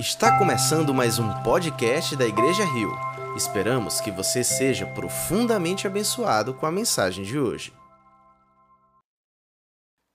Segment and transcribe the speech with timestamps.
[0.00, 2.90] Está começando mais um podcast da Igreja Rio.
[3.36, 7.70] Esperamos que você seja profundamente abençoado com a mensagem de hoje.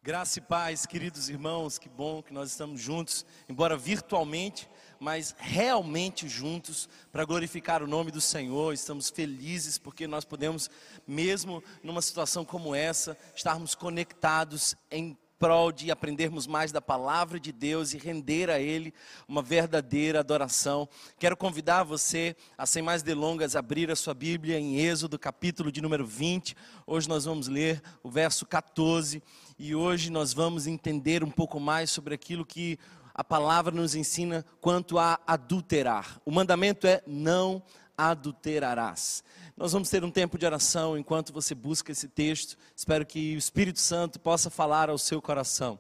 [0.01, 4.67] Graça e paz, queridos irmãos, que bom que nós estamos juntos, embora virtualmente,
[4.99, 8.73] mas realmente juntos para glorificar o nome do Senhor.
[8.73, 10.67] Estamos felizes porque nós podemos,
[11.07, 17.51] mesmo numa situação como essa, estarmos conectados em prol de aprendermos mais da palavra de
[17.51, 18.93] Deus e render a Ele
[19.27, 20.87] uma verdadeira adoração.
[21.19, 25.81] Quero convidar você a, sem mais delongas, abrir a sua Bíblia em Êxodo, capítulo de
[25.81, 26.55] número 20.
[26.87, 29.21] Hoje nós vamos ler o verso 14
[29.59, 32.79] e hoje nós vamos entender um pouco mais sobre aquilo que
[33.13, 36.19] a palavra nos ensina quanto a adulterar.
[36.25, 37.63] O mandamento é não
[37.97, 39.23] adulterarás.
[39.57, 42.57] Nós vamos ter um tempo de oração enquanto você busca esse texto.
[42.75, 45.79] Espero que o Espírito Santo possa falar ao seu coração.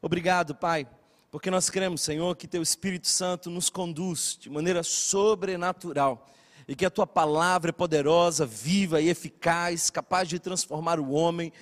[0.00, 0.86] Obrigado, Pai,
[1.28, 6.30] porque nós cremos, Senhor, que Teu Espírito Santo nos conduz de maneira sobrenatural
[6.68, 11.52] e que a Tua palavra é poderosa, viva e eficaz, capaz de transformar o homem.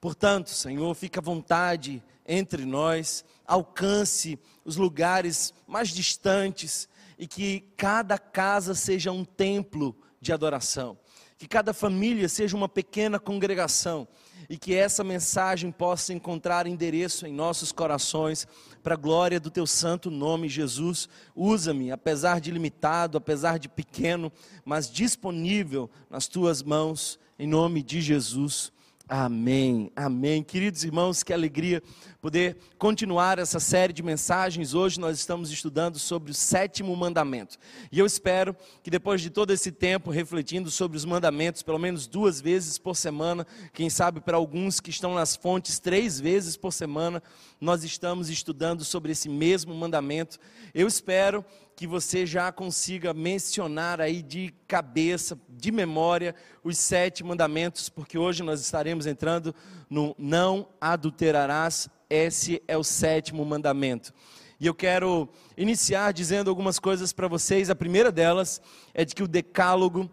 [0.00, 8.18] Portanto, Senhor, fica à vontade entre nós, alcance os lugares mais distantes e que cada
[8.18, 10.98] casa seja um templo de adoração.
[11.36, 14.08] Que cada família seja uma pequena congregação
[14.48, 18.46] e que essa mensagem possa encontrar endereço em nossos corações
[18.82, 21.08] para a glória do teu santo nome, Jesus.
[21.36, 24.32] Usa-me, apesar de limitado, apesar de pequeno,
[24.64, 28.72] mas disponível nas tuas mãos, em nome de Jesus.
[29.10, 30.42] Amém, amém.
[30.42, 31.82] Queridos irmãos, que alegria
[32.20, 34.74] poder continuar essa série de mensagens.
[34.74, 37.56] Hoje nós estamos estudando sobre o sétimo mandamento.
[37.90, 42.06] E eu espero que depois de todo esse tempo refletindo sobre os mandamentos, pelo menos
[42.06, 46.70] duas vezes por semana, quem sabe para alguns que estão nas fontes três vezes por
[46.70, 47.22] semana,
[47.58, 50.38] nós estamos estudando sobre esse mesmo mandamento.
[50.74, 51.42] Eu espero
[51.78, 56.34] que você já consiga mencionar aí de cabeça, de memória,
[56.64, 59.54] os sete mandamentos, porque hoje nós estaremos entrando
[59.88, 61.88] no não adulterarás.
[62.10, 64.12] Esse é o sétimo mandamento.
[64.58, 67.70] E eu quero iniciar dizendo algumas coisas para vocês.
[67.70, 68.60] A primeira delas
[68.92, 70.10] é de que o decálogo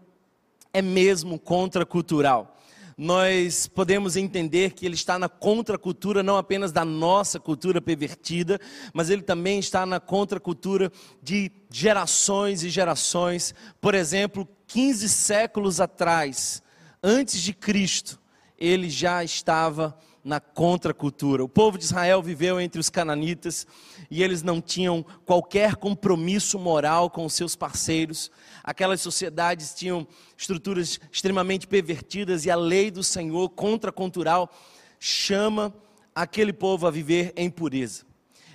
[0.71, 2.54] é mesmo contracultural
[2.97, 8.59] nós podemos entender que ele está na contracultura não apenas da nossa cultura pervertida,
[8.93, 10.91] mas ele também está na contracultura
[11.21, 13.53] de gerações e gerações.
[13.81, 16.63] Por exemplo, 15 séculos atrás,
[17.03, 18.19] antes de Cristo,
[18.57, 21.43] ele já estava na contracultura.
[21.43, 23.67] O povo de Israel viveu entre os cananitas
[24.09, 28.31] e eles não tinham qualquer compromisso moral com os seus parceiros.
[28.63, 34.51] Aquelas sociedades tinham estruturas extremamente pervertidas e a lei do Senhor contracultural
[34.99, 35.71] chama
[36.15, 38.03] aquele povo a viver em pureza.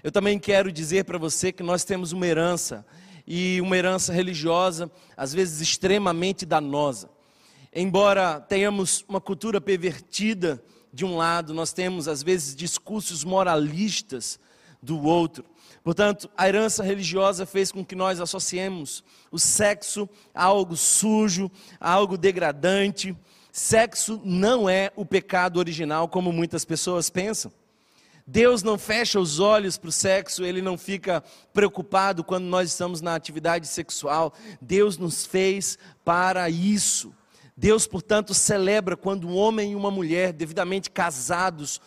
[0.02, 2.84] Eu também quero dizer para você que nós temos uma herança
[3.24, 7.08] e uma herança religiosa, às vezes extremamente danosa.
[7.72, 10.60] Embora tenhamos uma cultura pervertida,
[10.92, 14.38] de um lado, nós temos às vezes discursos moralistas
[14.82, 15.44] do outro.
[15.82, 21.50] Portanto, a herança religiosa fez com que nós associemos o sexo a algo sujo,
[21.80, 23.16] a algo degradante.
[23.50, 27.52] Sexo não é o pecado original, como muitas pessoas pensam.
[28.26, 33.00] Deus não fecha os olhos para o sexo, Ele não fica preocupado quando nós estamos
[33.00, 34.32] na atividade sexual.
[34.60, 37.12] Deus nos fez para isso.
[37.60, 41.78] Deus, portanto, celebra quando um homem e uma mulher, devidamente casados,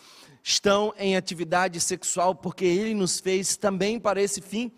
[0.43, 4.71] estão em atividade sexual, porque Ele nos fez também para esse fim.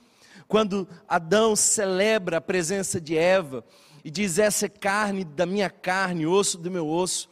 [0.48, 3.62] Quando Adão celebra a presença de Eva
[4.06, 7.28] e diz: Essa é carne da minha carne, osso do meu osso,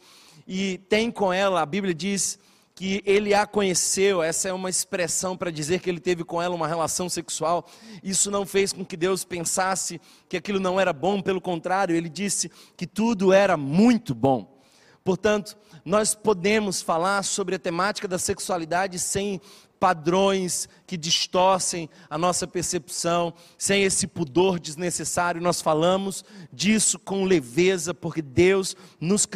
[0.46, 2.38] e tem com ela, a Bíblia diz
[2.74, 6.54] que ele a conheceu, essa é uma expressão para dizer que ele teve com ela
[6.54, 7.64] uma relação sexual.
[8.02, 12.08] Isso não fez com que Deus pensasse que aquilo não era bom, pelo contrário, ele
[12.08, 14.58] disse que tudo era muito bom.
[15.04, 19.40] Portanto, nós podemos falar sobre a temática da sexualidade sem
[19.84, 25.42] padrões que distorcem a nossa percepção, sem esse pudor desnecessário.
[25.42, 29.26] Nós falamos disso com leveza, porque Deus nos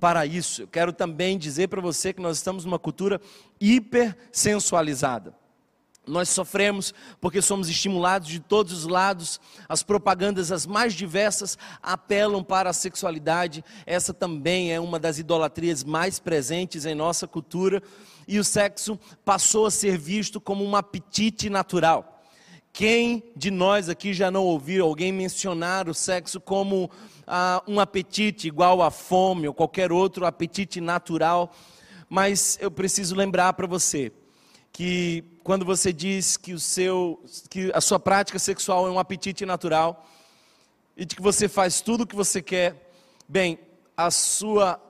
[0.00, 0.62] para isso.
[0.62, 3.20] Eu quero também dizer para você que nós estamos numa cultura
[3.60, 5.34] hipersensualizada.
[6.06, 12.44] Nós sofremos porque somos estimulados de todos os lados, as propagandas as mais diversas apelam
[12.44, 13.64] para a sexualidade.
[13.84, 17.82] Essa também é uma das idolatrias mais presentes em nossa cultura
[18.28, 22.22] e o sexo passou a ser visto como um apetite natural.
[22.72, 26.88] Quem de nós aqui já não ouviu alguém mencionar o sexo como
[27.26, 31.52] ah, um apetite igual a fome ou qualquer outro apetite natural?
[32.08, 34.12] Mas eu preciso lembrar para você
[34.72, 39.46] que quando você diz que o seu que a sua prática sexual é um apetite
[39.46, 40.04] natural
[40.96, 42.90] e de que você faz tudo o que você quer,
[43.28, 43.56] bem,
[43.96, 44.82] a sua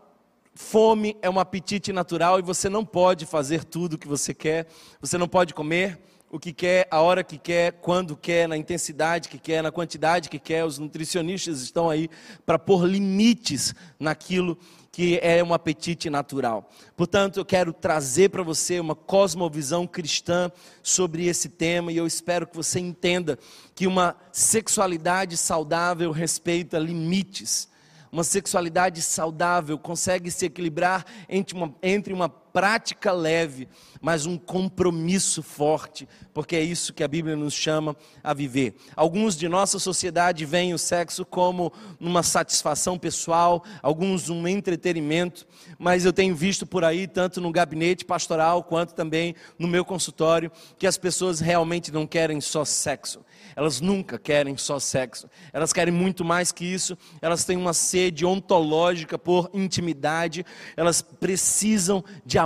[0.55, 4.67] fome é um apetite natural e você não pode fazer tudo o que você quer,
[4.99, 6.01] você não pode comer
[6.31, 10.31] o que quer, a hora que quer, quando quer, na intensidade que quer, na quantidade
[10.31, 10.65] que quer.
[10.65, 12.09] Os nutricionistas estão aí
[12.47, 14.59] para pôr limites naquilo
[14.97, 16.71] que é um apetite natural.
[16.97, 20.51] Portanto, eu quero trazer para você uma cosmovisão cristã
[20.83, 23.39] sobre esse tema e eu espero que você entenda
[23.75, 27.69] que uma sexualidade saudável respeita limites.
[28.11, 33.69] Uma sexualidade saudável consegue se equilibrar entre uma, entre uma prática leve,
[34.01, 37.95] mas um compromisso forte, porque é isso que a Bíblia nos chama
[38.25, 38.75] a viver.
[38.97, 41.71] Alguns de nossa sociedade veem o sexo como
[42.01, 45.47] uma satisfação pessoal, alguns um entretenimento,
[45.79, 50.51] mas eu tenho visto por aí, tanto no gabinete pastoral quanto também no meu consultório,
[50.79, 53.21] que as pessoas realmente não querem só sexo.
[53.55, 55.29] Elas nunca querem só sexo.
[55.53, 56.97] Elas querem muito mais que isso.
[57.23, 60.45] Elas têm uma sede ontológica por intimidade.
[60.77, 62.46] Elas precisam de amor.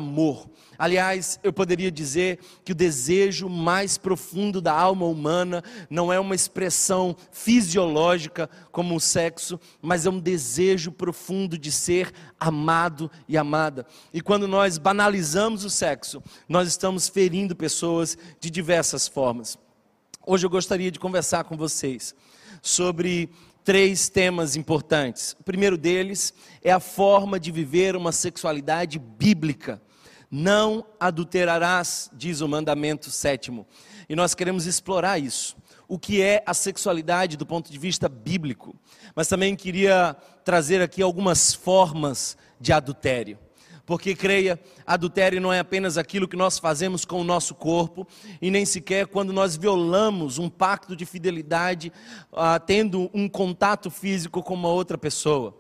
[0.79, 6.35] Aliás, eu poderia dizer que o desejo mais profundo da alma humana não é uma
[6.35, 13.87] expressão fisiológica como o sexo, mas é um desejo profundo de ser amado e amada.
[14.13, 19.59] E quando nós banalizamos o sexo, nós estamos ferindo pessoas de diversas formas.
[20.27, 22.15] Hoje eu gostaria de conversar com vocês
[22.63, 23.31] sobre
[23.65, 25.37] três temas importantes.
[25.39, 26.33] O primeiro deles
[26.63, 29.81] é a forma de viver uma sexualidade bíblica.
[30.31, 33.67] Não adulterarás, diz o mandamento sétimo.
[34.09, 35.57] E nós queremos explorar isso.
[35.89, 38.77] O que é a sexualidade do ponto de vista bíblico.
[39.15, 43.39] Mas também queria trazer aqui algumas formas de adultério.
[43.85, 48.07] Porque creia, adultério não é apenas aquilo que nós fazemos com o nosso corpo,
[48.41, 51.93] e nem sequer quando nós violamos um pacto de fidelidade,
[52.33, 55.59] ah, tendo um contato físico com uma outra pessoa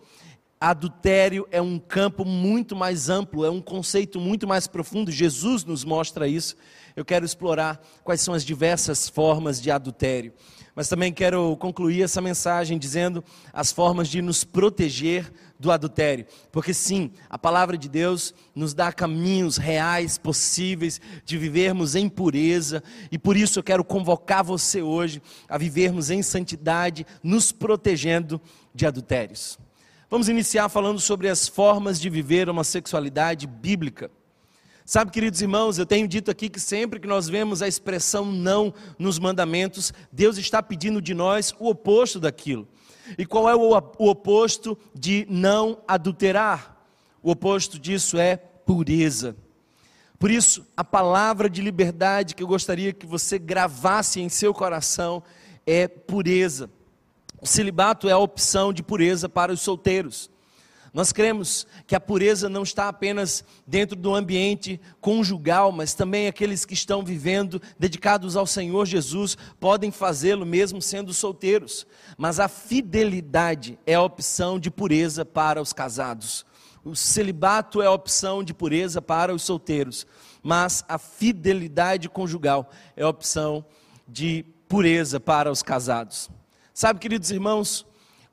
[0.61, 5.11] adultério é um campo muito mais amplo, é um conceito muito mais profundo.
[5.11, 6.55] Jesus nos mostra isso.
[6.95, 10.35] Eu quero explorar quais são as diversas formas de adultério.
[10.75, 16.27] Mas também quero concluir essa mensagem dizendo as formas de nos proteger do adultério.
[16.53, 22.83] Porque sim, a palavra de Deus nos dá caminhos reais, possíveis de vivermos em pureza,
[23.11, 28.41] e por isso eu quero convocar você hoje a vivermos em santidade, nos protegendo
[28.75, 29.59] de adultérios.
[30.11, 34.11] Vamos iniciar falando sobre as formas de viver uma sexualidade bíblica.
[34.85, 38.75] Sabe, queridos irmãos, eu tenho dito aqui que sempre que nós vemos a expressão não
[38.99, 42.67] nos mandamentos, Deus está pedindo de nós o oposto daquilo.
[43.17, 46.77] E qual é o, oposto de não adulterar?
[47.23, 49.37] O oposto disso é pureza.
[50.19, 55.23] Por isso, a palavra de liberdade que eu gostaria que você gravasse em seu coração
[55.65, 56.69] é pureza.
[57.40, 60.31] O celibato é a opção de pureza para os solteiros.
[60.92, 66.64] Nós cremos que a pureza não está apenas dentro do ambiente conjugal, mas também aqueles
[66.64, 71.87] que estão vivendo dedicados ao Senhor Jesus podem fazê-lo mesmo sendo solteiros.
[72.19, 76.44] Mas a fidelidade é a opção de pureza para os casados.
[76.84, 80.06] O celibato é a opção de pureza para os solteiros,
[80.42, 83.64] mas a fidelidade conjugal é a opção
[84.09, 86.30] de pureza para os casados.
[86.80, 87.84] Sabe, queridos irmãos,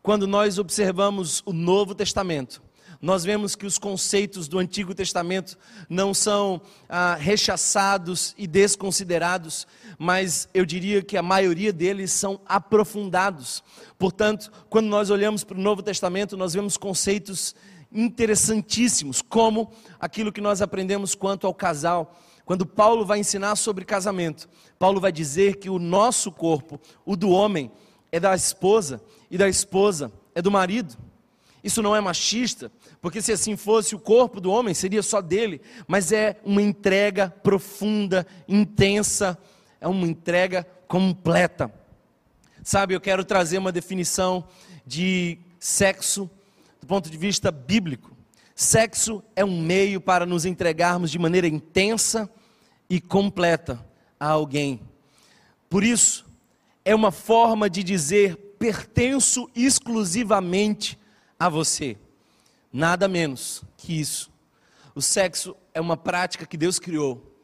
[0.02, 2.64] quando nós observamos o Novo Testamento,
[3.02, 5.58] nós vemos que os conceitos do Antigo Testamento
[5.90, 9.68] não são ah, rechaçados e desconsiderados,
[10.00, 13.62] mas eu diria que a maioria deles são aprofundados.
[14.00, 17.54] Portanto, quando nós olhamos para o Novo Testamento, nós vemos conceitos
[17.92, 22.18] interessantíssimos, como aquilo que nós aprendemos quanto ao casal.
[22.46, 24.48] Quando Paulo vai ensinar sobre casamento,
[24.80, 27.70] Paulo vai dizer que o nosso corpo, o do homem,
[28.12, 30.96] é da esposa e da esposa é do marido.
[31.64, 32.72] Isso não é machista,
[33.02, 37.30] porque se assim fosse, o corpo do homem seria só dele, mas é uma entrega
[37.44, 39.38] profunda, intensa,
[39.82, 41.72] é uma entrega completa.
[42.64, 44.48] Sabe, eu quero trazer uma definição
[44.86, 46.30] de sexo
[46.80, 48.16] do ponto de vista bíblico.
[48.56, 52.30] Sexo é um meio para nos entregarmos de maneira intensa
[52.90, 53.86] e completa
[54.20, 54.82] a alguém.
[55.70, 56.27] Por isso,
[56.88, 60.98] é uma forma de dizer pertenço exclusivamente
[61.38, 61.98] a você.
[62.72, 64.32] Nada menos que isso.
[64.96, 67.36] O sexo é uma prática que Deus criou,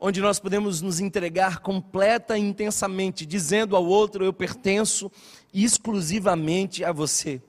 [0.00, 5.12] onde nós podemos nos entregar completa e intensamente, dizendo ao outro: Eu pertenço
[5.52, 7.42] exclusivamente a você.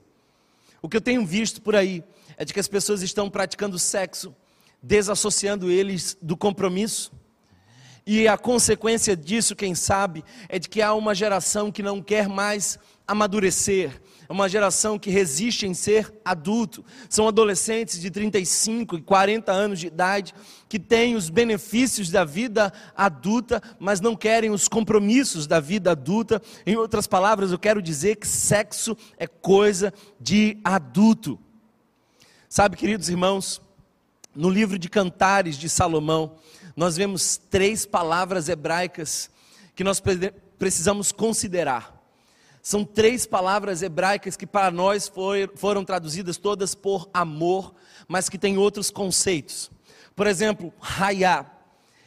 [0.82, 2.04] O que eu tenho visto por aí
[2.36, 4.36] é de que as pessoas estão praticando sexo,
[4.82, 7.10] desassociando eles do compromisso
[8.06, 12.28] E a consequência disso, quem sabe, é de que há uma geração que não quer
[12.28, 16.82] mais amadurecer, é uma geração que resiste em ser adulto.
[17.10, 20.32] São adolescentes de 35 e 40 anos de idade
[20.70, 26.40] que têm os benefícios da vida adulta, mas não querem os compromissos da vida adulta.
[26.64, 31.38] Em outras palavras, eu quero dizer que sexo é coisa de adulto.
[32.48, 33.60] Sabe, queridos irmãos,
[34.34, 36.36] no livro de Cantares de Salomão,
[36.76, 39.30] nós vemos três palavras hebraicas
[39.74, 40.02] que nós
[40.58, 42.00] precisamos considerar.
[42.62, 47.74] São três palavras hebraicas que para nós foi, foram traduzidas todas por amor,
[48.06, 49.70] mas que têm outros conceitos.
[50.14, 51.46] Por exemplo, raiá,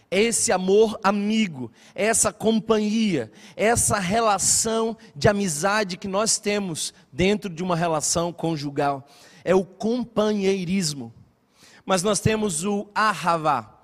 [0.10, 6.94] é esse amor amigo, é essa companhia, é essa relação de amizade que nós temos
[7.12, 9.06] dentro de uma relação conjugal.
[9.44, 11.14] É o companheirismo.
[11.86, 13.75] Mas nós temos o ahavá,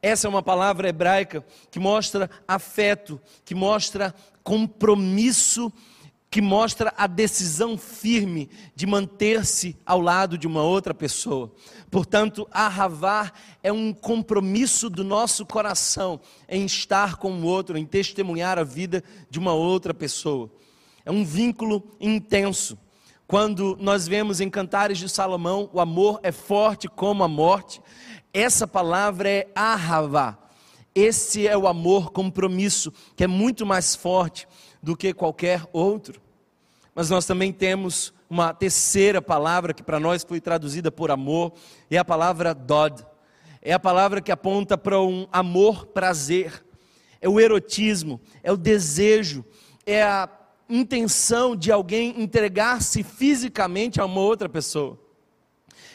[0.00, 4.14] essa é uma palavra hebraica que mostra afeto, que mostra
[4.44, 5.72] compromisso,
[6.30, 11.52] que mostra a decisão firme de manter-se ao lado de uma outra pessoa.
[11.90, 18.58] Portanto, ahavar é um compromisso do nosso coração em estar com o outro, em testemunhar
[18.58, 20.50] a vida de uma outra pessoa.
[21.04, 22.78] É um vínculo intenso.
[23.28, 27.78] Quando nós vemos em Cantares de Salomão, o amor é forte como a morte,
[28.32, 30.38] essa palavra é ahavá.
[30.94, 34.48] Esse é o amor compromisso, que é muito mais forte
[34.82, 36.22] do que qualquer outro.
[36.94, 41.52] Mas nós também temos uma terceira palavra que para nós foi traduzida por amor,
[41.90, 43.06] é a palavra dod.
[43.60, 46.64] É a palavra que aponta para um amor prazer.
[47.20, 49.44] É o erotismo, é o desejo,
[49.84, 50.26] é a
[50.68, 54.98] intenção de alguém entregar-se fisicamente a uma outra pessoa.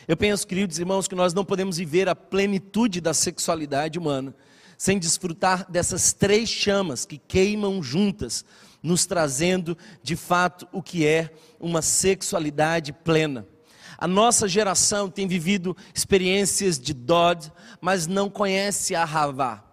[0.08, 4.36] Eu penso, queridos irmãos, que nós não podemos viver a plenitude da sexualidade humana
[4.78, 8.44] sem desfrutar dessas três chamas que queimam juntas,
[8.82, 13.48] nos trazendo de fato o que é uma sexualidade plena.
[13.98, 17.50] A nossa geração tem vivido experiências de Dod,
[17.80, 19.64] mas não conhece a Havá.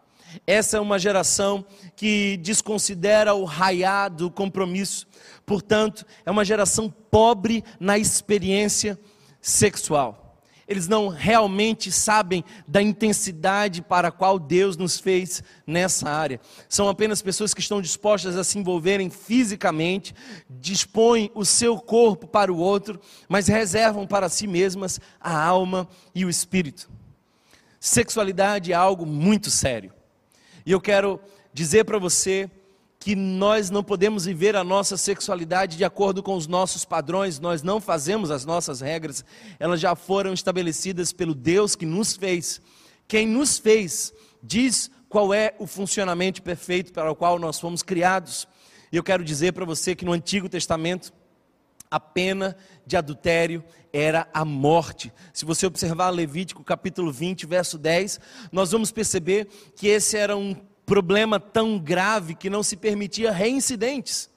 [0.47, 1.65] Essa é uma geração
[1.97, 5.07] que desconsidera o raiá do compromisso,
[5.45, 8.99] portanto, é uma geração pobre na experiência
[9.41, 10.31] sexual
[10.71, 16.41] eles não realmente sabem da intensidade para a qual Deus nos fez nessa área.
[16.69, 20.15] São apenas pessoas que estão dispostas a se envolverem fisicamente,
[20.49, 26.25] dispõem o seu corpo para o outro, mas reservam para si mesmas a alma e
[26.25, 26.89] o espírito.
[27.81, 29.93] Sexualidade é algo muito sério.
[30.65, 31.21] E eu quero
[31.53, 32.51] dizer para você
[32.99, 37.63] que nós não podemos viver a nossa sexualidade de acordo com os nossos padrões, nós
[37.63, 39.25] não fazemos as nossas regras,
[39.59, 42.61] elas já foram estabelecidas pelo Deus que nos fez.
[43.09, 44.13] Quem nos fez
[44.43, 48.47] diz qual é o funcionamento perfeito para o qual nós fomos criados.
[48.93, 51.13] E eu quero dizer para você que no Antigo Testamento,
[51.91, 52.57] a pena
[52.87, 55.13] de adultério era a morte.
[55.33, 58.21] Se você observar Levítico capítulo 20, verso 10,
[58.53, 60.55] nós vamos perceber que esse era um
[60.87, 64.31] problema tão grave que não se permitia reincidentes.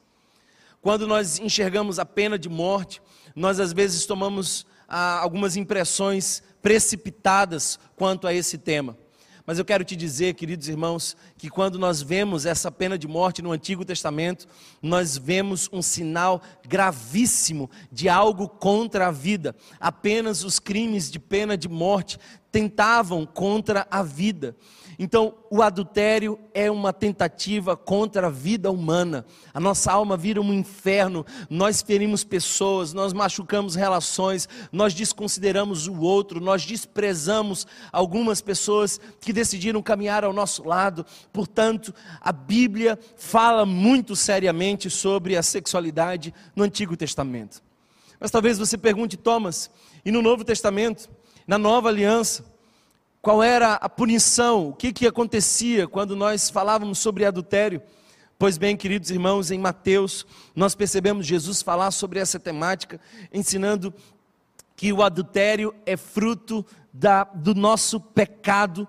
[0.82, 3.02] Quando nós enxergamos a pena de morte,
[3.36, 8.98] nós às vezes tomamos ah, algumas impressões precipitadas quanto a esse tema.
[9.46, 13.42] Mas eu quero te dizer, queridos irmãos, que quando nós vemos essa pena de morte
[13.42, 14.48] no Antigo Testamento,
[14.82, 19.54] nós vemos um sinal gravíssimo de algo contra a vida.
[19.82, 22.18] Apenas os crimes de pena de morte
[22.54, 24.56] tentavam contra a vida.
[24.98, 29.26] Então, o adultério é uma tentativa contra a vida humana.
[29.54, 31.26] A nossa alma vira um inferno.
[31.50, 39.34] Nós ferimos pessoas, nós machucamos relações, nós desconsideramos o outro, nós desprezamos algumas pessoas que
[39.34, 41.06] decidiram caminhar ao nosso lado.
[41.32, 47.62] Portanto, a Bíblia fala muito seriamente sobre a sexualidade no Antigo Testamento.
[48.20, 49.70] Mas talvez você pergunte, Thomas,
[50.06, 51.10] e no Novo Testamento,
[51.46, 52.53] na Nova Aliança,
[53.24, 57.82] qual era a punição, o que, que acontecia quando nós falávamos sobre adultério.
[58.38, 63.00] Pois bem, queridos irmãos, em Mateus, nós percebemos Jesus falar sobre essa temática,
[63.34, 63.94] ensinando
[64.76, 68.86] que o adultério é fruto da, do nosso pecado,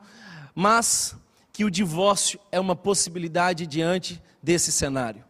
[0.52, 1.14] mas
[1.52, 5.22] que o divórcio é uma possibilidade diante desse cenário.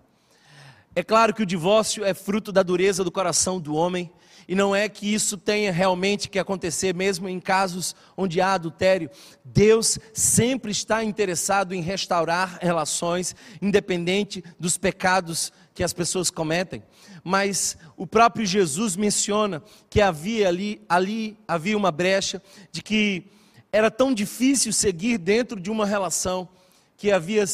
[0.97, 4.11] É claro que o divórcio é fruto da dureza do coração do homem,
[4.47, 9.11] e não é que isso tenha realmente que acontecer, mesmo em casos onde há adultério.
[9.45, 16.83] Deus sempre está interessado em restaurar relações, independente dos pecados que as pessoas cometem.
[17.23, 23.27] Mas o próprio Jesus menciona que havia ali, ali havia uma brecha de que
[23.73, 26.49] era tão difícil seguir dentro de uma relação
[26.97, 27.45] que havia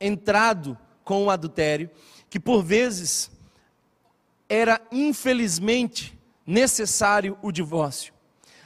[0.00, 1.88] entrado com o adultério,
[2.28, 3.30] que por vezes
[4.48, 8.14] era infelizmente necessário o divórcio.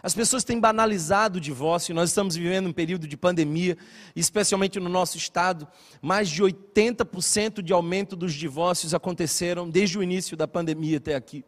[0.03, 3.79] As pessoas têm banalizado o divórcio, nós estamos vivendo um período de pandemia,
[4.17, 5.69] especialmente no nosso estado,
[6.01, 11.45] mais de 80% de aumento dos divórcios aconteceram desde o início da pandemia até aqui.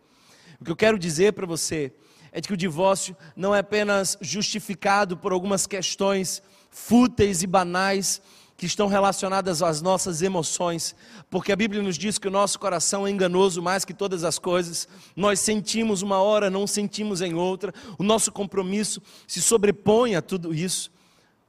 [0.60, 1.92] O que eu quero dizer para você
[2.30, 8.22] é que o divórcio não é apenas justificado por algumas questões fúteis e banais,
[8.56, 10.94] que estão relacionadas às nossas emoções,
[11.28, 14.38] porque a Bíblia nos diz que o nosso coração é enganoso mais que todas as
[14.38, 20.22] coisas, nós sentimos uma hora, não sentimos em outra, o nosso compromisso se sobrepõe a
[20.22, 20.92] tudo isso.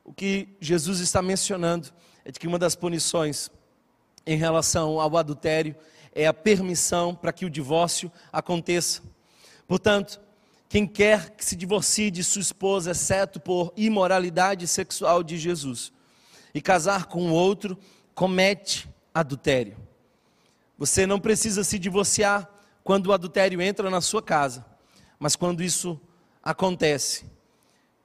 [0.03, 1.89] O que Jesus está mencionando
[2.24, 3.51] é de que uma das punições
[4.25, 5.75] em relação ao adultério
[6.13, 9.01] é a permissão para que o divórcio aconteça.
[9.67, 10.19] Portanto,
[10.67, 15.93] quem quer que se divorcie de sua esposa, exceto por imoralidade sexual de Jesus,
[16.55, 17.77] e casar com outro,
[18.13, 19.75] comete adultério.
[20.77, 22.50] Você não precisa se divorciar
[22.81, 24.65] quando o adultério entra na sua casa,
[25.19, 26.00] mas quando isso
[26.41, 27.25] acontece,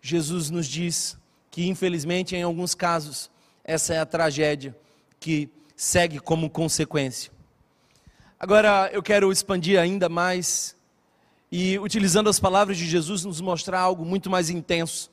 [0.02, 1.16] Jesus nos diz
[1.48, 3.30] que, infelizmente, em alguns casos,
[3.62, 4.76] essa é a tragédia
[5.20, 7.30] que segue como consequência.
[8.38, 10.76] Agora eu quero expandir ainda mais
[11.52, 15.08] e, utilizando as palavras de Jesus, nos mostrar algo muito mais intenso.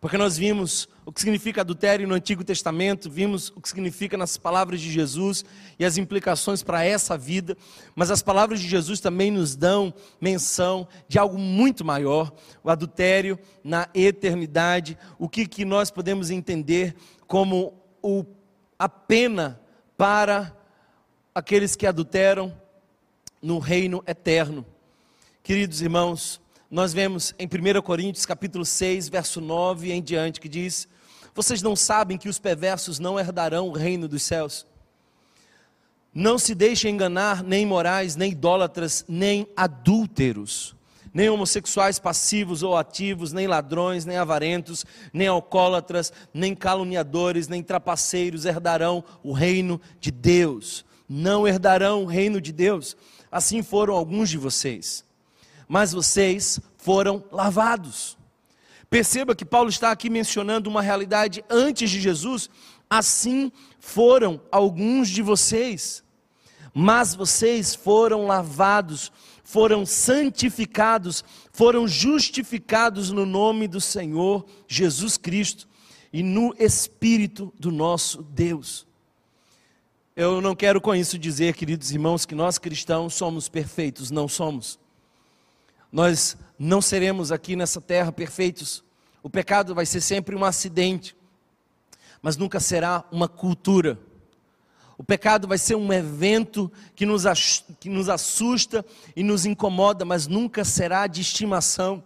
[0.00, 4.36] Porque nós vimos o que significa adultério no Antigo Testamento, vimos o que significa nas
[4.36, 5.44] palavras de Jesus
[5.78, 7.56] e as implicações para essa vida,
[7.94, 12.32] mas as palavras de Jesus também nos dão menção de algo muito maior,
[12.62, 16.94] o adultério na eternidade, o que, que nós podemos entender
[17.26, 18.24] como o,
[18.78, 19.60] a pena
[19.96, 20.56] para
[21.34, 22.54] aqueles que adulteram
[23.40, 24.64] no reino eterno.
[25.42, 26.41] Queridos irmãos,
[26.72, 30.88] nós vemos em 1 Coríntios capítulo 6, verso 9 em diante, que diz:
[31.34, 34.66] Vocês não sabem que os perversos não herdarão o reino dos céus?
[36.14, 40.74] Não se deixem enganar nem morais, nem idólatras, nem adúlteros,
[41.12, 44.82] nem homossexuais passivos ou ativos, nem ladrões, nem avarentos,
[45.12, 50.86] nem alcoólatras, nem caluniadores, nem trapaceiros herdarão o reino de Deus.
[51.06, 52.96] Não herdarão o reino de Deus.
[53.30, 55.04] Assim foram alguns de vocês
[55.72, 58.18] mas vocês foram lavados.
[58.90, 62.50] Perceba que Paulo está aqui mencionando uma realidade antes de Jesus,
[62.90, 66.04] assim foram alguns de vocês,
[66.74, 69.10] mas vocês foram lavados,
[69.42, 75.66] foram santificados, foram justificados no nome do Senhor Jesus Cristo
[76.12, 78.86] e no Espírito do nosso Deus.
[80.14, 84.81] Eu não quero com isso dizer, queridos irmãos, que nós cristãos somos perfeitos, não somos.
[85.92, 88.82] Nós não seremos aqui nessa terra perfeitos.
[89.22, 91.14] O pecado vai ser sempre um acidente,
[92.22, 94.00] mas nunca será uma cultura.
[94.96, 97.24] O pecado vai ser um evento que nos,
[97.78, 102.02] que nos assusta e nos incomoda, mas nunca será de estimação.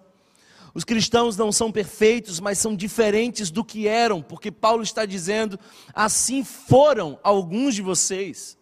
[0.75, 5.59] Os cristãos não são perfeitos, mas são diferentes do que eram, porque Paulo está dizendo:
[5.95, 8.59] assim foram alguns de vocês.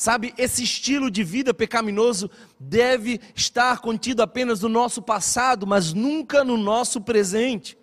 [0.00, 6.42] Sabe, esse estilo de vida pecaminoso deve estar contido apenas no nosso passado, mas nunca
[6.42, 7.76] no nosso presente.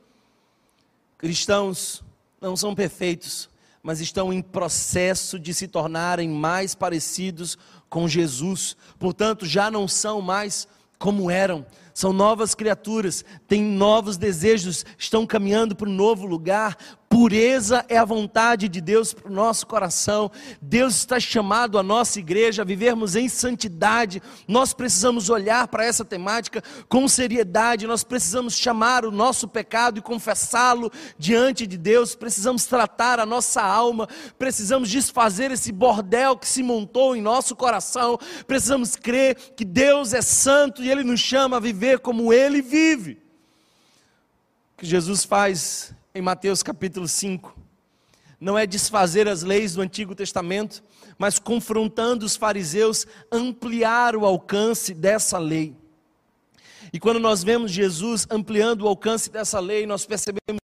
[1.16, 2.04] Cristãos
[2.42, 3.48] não são perfeitos,
[3.84, 7.56] mas estão em processo de se tornarem mais parecidos
[7.88, 8.76] com Jesus.
[8.98, 15.76] Portanto, já não são mais como eram, são novas criaturas, têm novos desejos, estão caminhando
[15.76, 16.78] para um novo lugar,
[17.10, 20.30] Pureza é a vontade de Deus para o nosso coração.
[20.62, 24.22] Deus está chamado a nossa igreja a vivermos em santidade.
[24.46, 27.88] Nós precisamos olhar para essa temática com seriedade.
[27.88, 32.14] Nós precisamos chamar o nosso pecado e confessá-lo diante de Deus.
[32.14, 34.08] Precisamos tratar a nossa alma.
[34.38, 38.20] Precisamos desfazer esse bordel que se montou em nosso coração.
[38.46, 43.22] Precisamos crer que Deus é santo e Ele nos chama a viver como Ele vive.
[44.74, 47.56] O que Jesus faz em Mateus capítulo 5.
[48.40, 50.84] Não é desfazer as leis do Antigo Testamento,
[51.18, 55.76] mas confrontando os fariseus, ampliar o alcance dessa lei.
[56.94, 60.60] E quando nós vemos Jesus ampliando o alcance dessa lei, nós percebemos,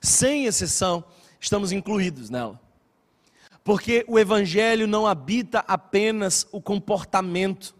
[0.00, 1.04] sem exceção,
[1.40, 2.60] estamos incluídos nela.
[3.64, 7.74] Porque o Evangelho não habita apenas o comportamento,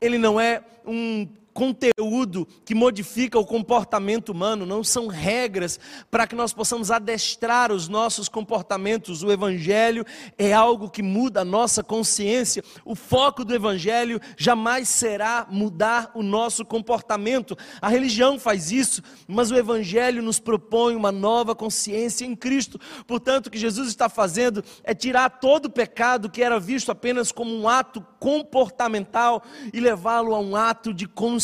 [0.00, 5.78] ele não é um conteúdo que modifica o comportamento humano, não são regras
[6.10, 9.22] para que nós possamos adestrar os nossos comportamentos.
[9.22, 10.04] O Evangelho
[10.36, 12.62] é algo que muda a nossa consciência.
[12.84, 17.56] O foco do Evangelho jamais será mudar o nosso comportamento.
[17.80, 22.80] A religião faz isso, mas o Evangelho nos propõe uma nova consciência em Cristo.
[23.06, 27.30] Portanto, o que Jesus está fazendo é tirar todo o pecado que era visto apenas
[27.30, 31.43] como um ato comportamental e levá-lo a um ato de consciência.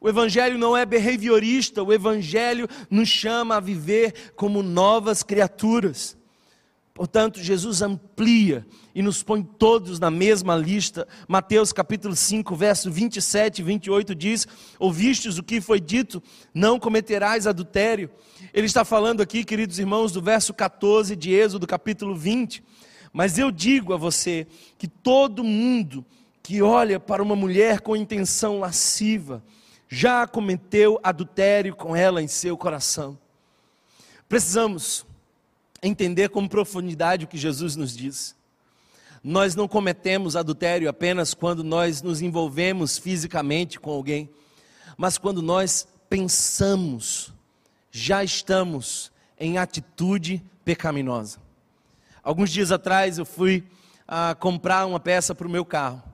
[0.00, 6.16] O Evangelho não é behaviorista, o Evangelho nos chama a viver como novas criaturas.
[6.94, 11.06] Portanto, Jesus amplia e nos põe todos na mesma lista.
[11.28, 14.48] Mateus capítulo 5, verso 27 e 28 diz:
[14.80, 16.20] Ouvistes o que foi dito,
[16.52, 18.10] não cometerás adultério.
[18.52, 22.64] Ele está falando aqui, queridos irmãos, do verso 14 de Êxodo, capítulo 20.
[23.12, 26.04] Mas eu digo a você que todo mundo
[26.48, 29.44] que olha para uma mulher com intenção lasciva
[29.86, 33.18] já cometeu adultério com ela em seu coração.
[34.26, 35.04] Precisamos
[35.82, 38.34] entender com profundidade o que Jesus nos diz.
[39.22, 44.30] Nós não cometemos adultério apenas quando nós nos envolvemos fisicamente com alguém,
[44.96, 47.30] mas quando nós pensamos,
[47.90, 51.40] já estamos em atitude pecaminosa.
[52.22, 53.62] Alguns dias atrás eu fui
[54.06, 56.07] a comprar uma peça para o meu carro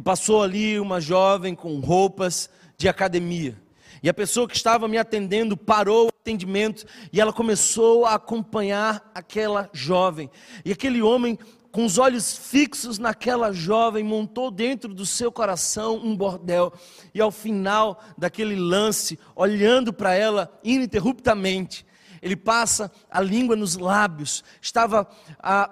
[0.00, 3.54] e passou ali uma jovem com roupas de academia.
[4.02, 9.12] E a pessoa que estava me atendendo parou o atendimento e ela começou a acompanhar
[9.14, 10.30] aquela jovem.
[10.64, 11.38] E aquele homem,
[11.70, 16.72] com os olhos fixos naquela jovem, montou dentro do seu coração um bordel.
[17.12, 21.84] E ao final daquele lance, olhando para ela ininterruptamente,
[22.22, 25.06] ele passa a língua nos lábios, estava
[25.38, 25.70] a,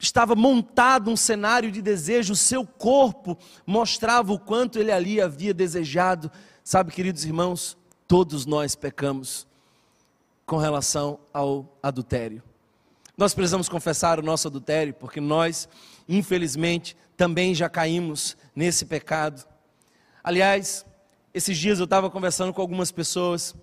[0.00, 3.36] estava montado um cenário de desejo, o seu corpo
[3.66, 6.32] mostrava o quanto ele ali havia desejado.
[6.64, 7.76] Sabe, queridos irmãos,
[8.08, 9.46] todos nós pecamos
[10.46, 12.42] com relação ao adultério.
[13.16, 15.68] Nós precisamos confessar o nosso adultério, porque nós,
[16.08, 19.46] infelizmente, também já caímos nesse pecado.
[20.24, 20.86] Aliás,
[21.34, 23.54] esses dias eu estava conversando com algumas pessoas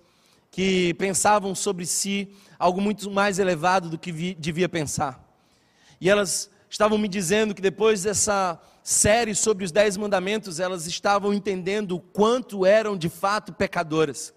[0.52, 5.27] que pensavam sobre si algo muito mais elevado do que devia pensar.
[6.00, 11.34] E elas estavam me dizendo que depois dessa série sobre os Dez Mandamentos, elas estavam
[11.34, 14.32] entendendo o quanto eram de fato pecadoras.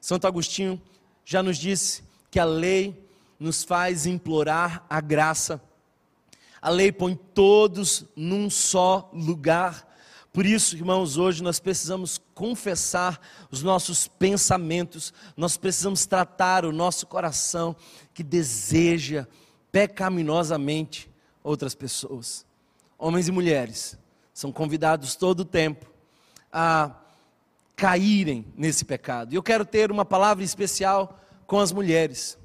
[0.00, 0.80] Santo Agostinho
[1.24, 3.06] já nos disse que a lei
[3.38, 5.60] nos faz implorar a graça.
[6.60, 9.88] A lei põe todos num só lugar.
[10.32, 17.06] Por isso, irmãos, hoje nós precisamos confessar os nossos pensamentos, nós precisamos tratar o nosso
[17.06, 17.74] coração
[18.14, 19.26] que deseja
[19.72, 21.10] pecaminosamente
[21.42, 22.46] outras pessoas.
[22.98, 23.98] Homens e mulheres
[24.32, 25.90] são convidados todo o tempo
[26.52, 26.94] a
[27.74, 29.32] caírem nesse pecado.
[29.32, 32.38] E eu quero ter uma palavra especial com as mulheres.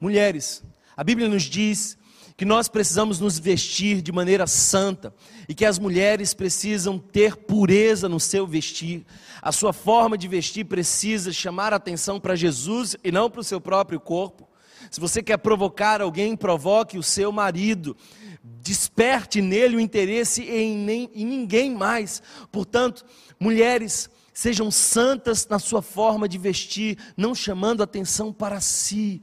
[0.00, 0.64] Mulheres,
[0.96, 1.96] a Bíblia nos diz
[2.36, 5.14] que nós precisamos nos vestir de maneira santa
[5.46, 9.04] e que as mulheres precisam ter pureza no seu vestir.
[9.42, 13.60] A sua forma de vestir precisa chamar atenção para Jesus e não para o seu
[13.60, 14.49] próprio corpo.
[14.90, 17.96] Se você quer provocar alguém, provoque o seu marido.
[18.42, 22.20] Desperte nele o interesse em, nem, em ninguém mais.
[22.50, 23.04] Portanto,
[23.38, 29.22] mulheres, sejam santas na sua forma de vestir, não chamando atenção para si.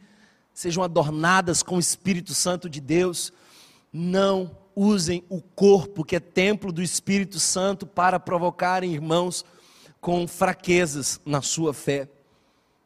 [0.54, 3.34] Sejam adornadas com o Espírito Santo de Deus.
[3.92, 9.44] Não usem o corpo, que é templo do Espírito Santo, para provocarem irmãos
[10.00, 12.08] com fraquezas na sua fé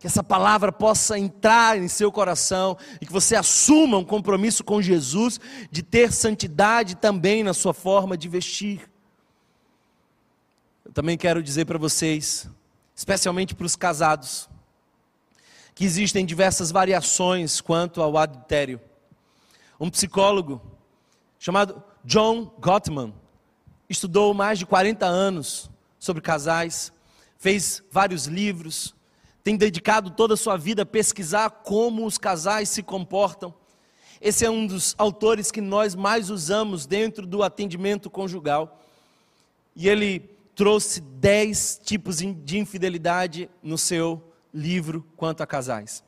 [0.01, 4.81] que essa palavra possa entrar em seu coração e que você assuma um compromisso com
[4.81, 8.89] Jesus de ter santidade também na sua forma de vestir.
[10.83, 12.49] Eu também quero dizer para vocês,
[12.95, 14.49] especialmente para os casados,
[15.75, 18.81] que existem diversas variações quanto ao adultério.
[19.79, 20.59] Um psicólogo
[21.37, 23.13] chamado John Gottman
[23.87, 26.91] estudou mais de 40 anos sobre casais,
[27.37, 28.95] fez vários livros,
[29.43, 33.53] tem dedicado toda a sua vida a pesquisar como os casais se comportam.
[34.19, 38.79] Esse é um dos autores que nós mais usamos dentro do atendimento conjugal.
[39.75, 40.19] E ele
[40.55, 44.21] trouxe dez tipos de infidelidade no seu
[44.53, 46.03] livro quanto a casais.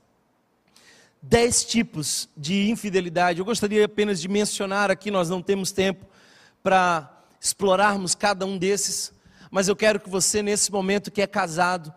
[1.22, 3.40] Dez tipos de infidelidade.
[3.40, 6.06] Eu gostaria apenas de mencionar aqui, nós não temos tempo
[6.62, 7.10] para
[7.42, 9.12] explorarmos cada um desses,
[9.50, 11.94] mas eu quero que você, nesse momento que é casado,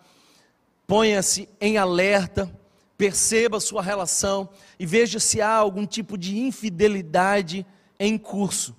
[0.87, 2.51] Ponha-se em alerta,
[2.97, 7.67] perceba sua relação e veja se há algum tipo de infidelidade
[7.99, 8.77] em curso,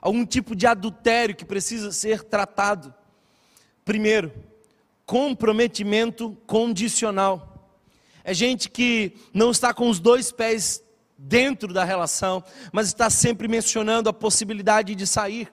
[0.00, 2.94] algum tipo de adultério que precisa ser tratado.
[3.84, 4.32] Primeiro,
[5.04, 7.70] comprometimento condicional.
[8.22, 10.82] É gente que não está com os dois pés
[11.16, 15.52] dentro da relação, mas está sempre mencionando a possibilidade de sair.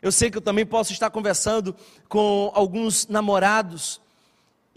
[0.00, 1.74] Eu sei que eu também posso estar conversando
[2.08, 4.00] com alguns namorados,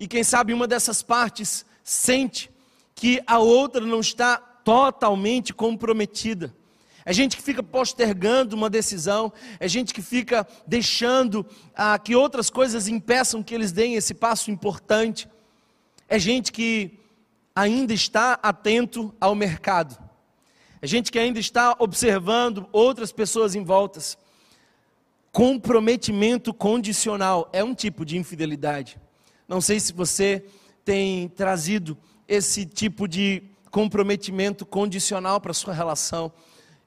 [0.02, 2.50] e quem sabe uma dessas partes sente
[2.96, 6.52] que a outra não está totalmente comprometida.
[7.06, 12.50] É gente que fica postergando uma decisão, é gente que fica deixando ah, que outras
[12.50, 15.30] coisas impeçam que eles deem esse passo importante.
[16.10, 16.98] É gente que
[17.56, 19.96] ainda está atento ao mercado.
[20.82, 24.18] É gente que ainda está observando outras pessoas em voltas.
[25.32, 29.00] Comprometimento condicional é um tipo de infidelidade.
[29.52, 30.46] Não sei se você
[30.86, 36.32] tem trazido esse tipo de comprometimento condicional para sua relação.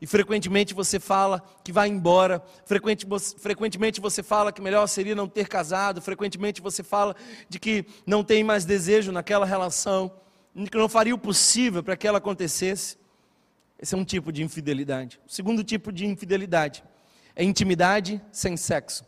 [0.00, 5.46] E frequentemente você fala que vai embora, frequentemente você fala que melhor seria não ter
[5.46, 7.14] casado, frequentemente você fala
[7.50, 10.10] de que não tem mais desejo naquela relação,
[10.70, 12.96] que não faria o possível para que ela acontecesse.
[13.78, 15.20] Esse é um tipo de infidelidade.
[15.28, 16.82] O segundo tipo de infidelidade
[17.36, 19.04] é intimidade sem sexo.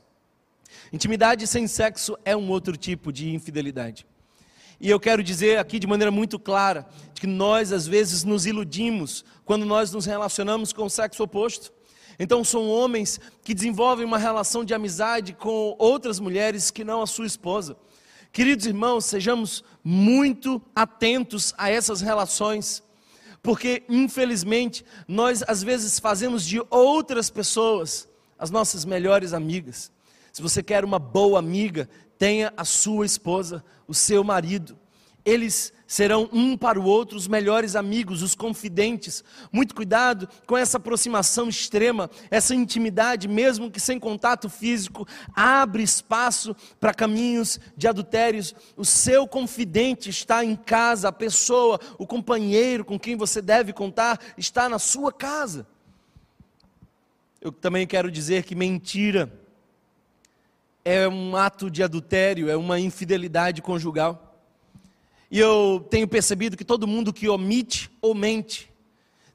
[0.93, 4.07] Intimidade sem sexo é um outro tipo de infidelidade.
[4.81, 9.25] E eu quero dizer aqui de maneira muito clara que nós às vezes nos iludimos
[9.45, 11.73] quando nós nos relacionamos com o sexo oposto.
[12.19, 17.07] Então são homens que desenvolvem uma relação de amizade com outras mulheres que não a
[17.07, 17.77] sua esposa.
[18.33, 22.83] Queridos irmãos, sejamos muito atentos a essas relações,
[23.43, 28.07] porque infelizmente nós às vezes fazemos de outras pessoas
[28.39, 29.91] as nossas melhores amigas.
[30.37, 34.79] Se você quer uma boa amiga, tenha a sua esposa, o seu marido.
[35.25, 39.25] Eles serão um para o outro os melhores amigos, os confidentes.
[39.51, 46.55] Muito cuidado com essa aproximação extrema, essa intimidade, mesmo que sem contato físico, abre espaço
[46.79, 48.55] para caminhos de adultérios.
[48.77, 54.21] O seu confidente está em casa, a pessoa, o companheiro com quem você deve contar
[54.37, 55.67] está na sua casa.
[57.41, 59.46] Eu também quero dizer que mentira
[60.87, 64.41] é um ato de adultério, é uma infidelidade conjugal.
[65.29, 68.73] E eu tenho percebido que todo mundo que omite ou mente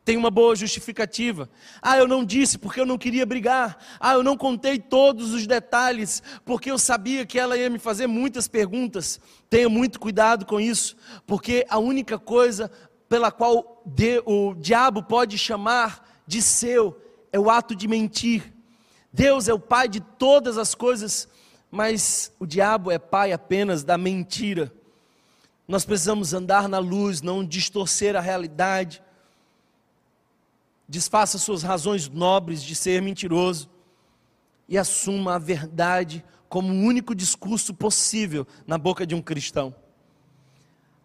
[0.06, 1.50] tem uma boa justificativa.
[1.82, 3.78] Ah, eu não disse porque eu não queria brigar.
[4.00, 8.08] Ah, eu não contei todos os detalhes porque eu sabia que ela ia me fazer
[8.08, 9.20] muitas perguntas.
[9.50, 10.96] Tenha muito cuidado com isso,
[11.28, 12.72] porque a única coisa
[13.10, 13.84] pela qual
[14.26, 16.98] o diabo pode chamar de seu
[17.30, 18.54] é o ato de mentir.
[19.12, 21.28] Deus é o Pai de todas as coisas
[21.72, 24.72] mas o diabo é pai apenas da mentira.
[25.66, 29.02] Nós precisamos andar na luz, não distorcer a realidade.
[30.88, 33.70] Desfaça suas razões nobres de ser mentiroso
[34.68, 39.74] e assuma a verdade como o único discurso possível na boca de um cristão.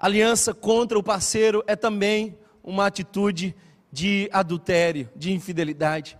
[0.00, 3.54] Aliança contra o parceiro é também uma atitude
[3.92, 6.18] de adultério, de infidelidade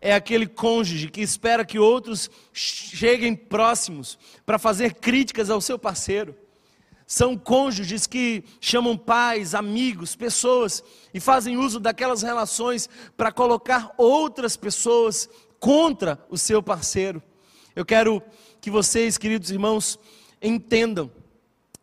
[0.00, 6.34] é aquele cônjuge que espera que outros cheguem próximos para fazer críticas ao seu parceiro.
[7.06, 10.82] São cônjuges que chamam pais, amigos, pessoas
[11.14, 15.28] e fazem uso daquelas relações para colocar outras pessoas
[15.60, 17.22] contra o seu parceiro.
[17.76, 18.20] Eu quero
[18.60, 19.98] que vocês, queridos irmãos,
[20.42, 21.10] entendam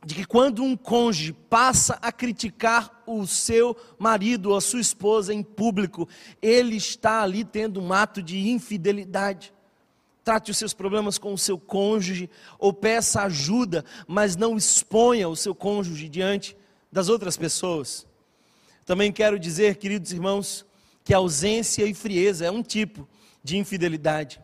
[0.06, 5.34] de que quando um cônjuge passa a criticar o seu marido ou a sua esposa
[5.34, 6.08] em público,
[6.42, 9.54] ele está ali tendo um ato de infidelidade.
[10.24, 15.36] Trate os seus problemas com o seu cônjuge ou peça ajuda, mas não exponha o
[15.36, 16.56] seu cônjuge diante
[16.92, 18.06] das outras pessoas.
[18.86, 20.66] Também quero dizer, queridos irmãos,
[21.04, 23.08] que ausência e frieza é um tipo
[23.44, 24.40] de infidelidade.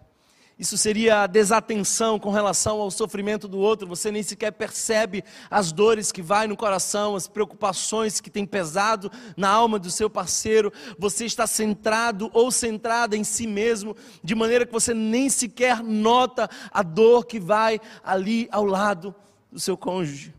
[0.59, 3.87] Isso seria a desatenção com relação ao sofrimento do outro.
[3.87, 9.09] Você nem sequer percebe as dores que vai no coração, as preocupações que tem pesado
[9.37, 10.73] na alma do seu parceiro.
[10.97, 16.49] Você está centrado ou centrada em si mesmo, de maneira que você nem sequer nota
[16.71, 19.15] a dor que vai ali ao lado
[19.49, 20.33] do seu cônjuge.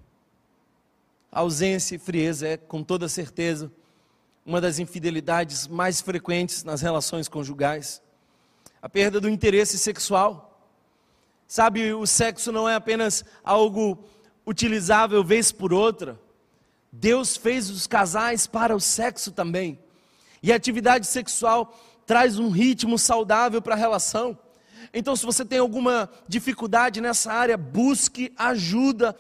[1.33, 3.73] A ausência e frieza é, com toda certeza,
[4.45, 8.03] uma das infidelidades mais frequentes nas relações conjugais
[8.83, 10.47] a perda do interesse sexual.
[11.47, 13.99] Sabe, o sexo não é apenas algo
[14.47, 16.19] utilizável vez por outra.
[16.93, 19.79] Deus fez os casais para o sexo também.
[20.43, 24.39] E a atividade sexual traz um ritmo saudável para a relação.
[24.95, 29.15] Então, se você tem alguma dificuldade nessa área, busque ajuda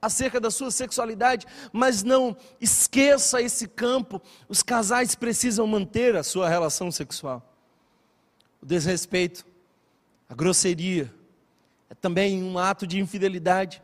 [0.00, 4.20] acerca da sua sexualidade, mas não esqueça esse campo.
[4.48, 7.55] Os casais precisam manter a sua relação sexual
[8.62, 9.46] o desrespeito,
[10.28, 11.12] a grosseria,
[11.88, 13.82] é também um ato de infidelidade.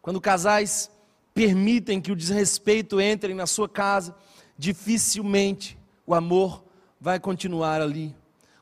[0.00, 0.90] Quando casais
[1.34, 4.14] permitem que o desrespeito entre na sua casa,
[4.56, 6.64] dificilmente o amor
[7.00, 8.14] vai continuar ali.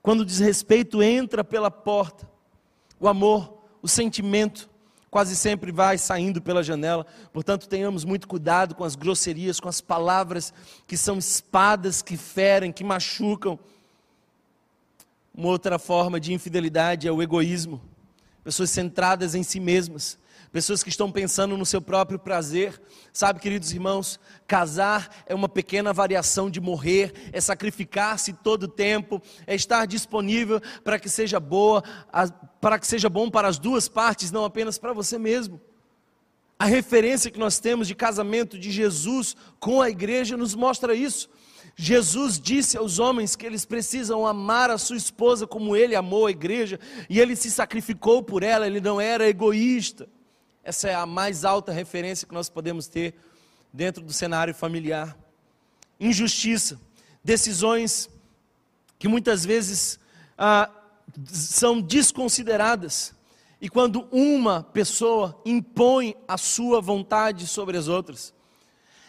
[0.03, 2.29] Quando o desrespeito entra pela porta,
[3.01, 4.71] o amor, o sentimento,
[5.11, 7.07] quase sempre vai saindo pela janela.
[7.33, 10.53] Portanto, tenhamos muito cuidado com as grosserias, com as palavras
[10.87, 13.59] que são espadas que ferem, que machucam.
[15.37, 17.83] Uma outra forma de infidelidade é o egoísmo.
[18.43, 20.19] Pessoas centradas em si mesmas,
[20.51, 22.81] pessoas que estão pensando no seu próprio prazer.
[23.13, 29.21] Sabe, queridos irmãos, casar é uma pequena variação de morrer, é sacrificar-se todo o tempo,
[29.47, 31.85] é estar disponível para que seja boa,
[32.59, 35.61] para que seja bom para as duas partes, não apenas para você mesmo.
[36.59, 41.29] A referência que nós temos de casamento de Jesus com a igreja nos mostra isso.
[41.79, 46.31] Jesus disse aos homens que eles precisam amar a sua esposa como ele amou a
[46.31, 50.09] igreja, e ele se sacrificou por ela, ele não era egoísta.
[50.65, 53.15] Essa é a mais alta referência que nós podemos ter
[53.71, 55.17] dentro do cenário familiar.
[56.01, 56.81] Injustiça,
[57.23, 58.09] decisões
[58.99, 60.01] que muitas vezes
[60.39, 60.71] ah,
[61.27, 63.15] são desconsideradas.
[63.61, 68.35] E quando uma pessoa impõe a sua vontade sobre as outras,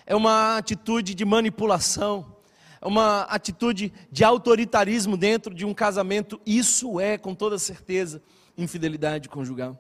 [0.06, 2.37] é uma atitude de manipulação,
[2.82, 6.40] uma atitude de autoritarismo dentro de um casamento.
[6.46, 8.22] Isso é, com toda certeza,
[8.58, 9.78] infidelidade conjugal.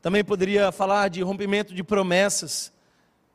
[0.00, 2.72] Também poderia falar de rompimento de promessas.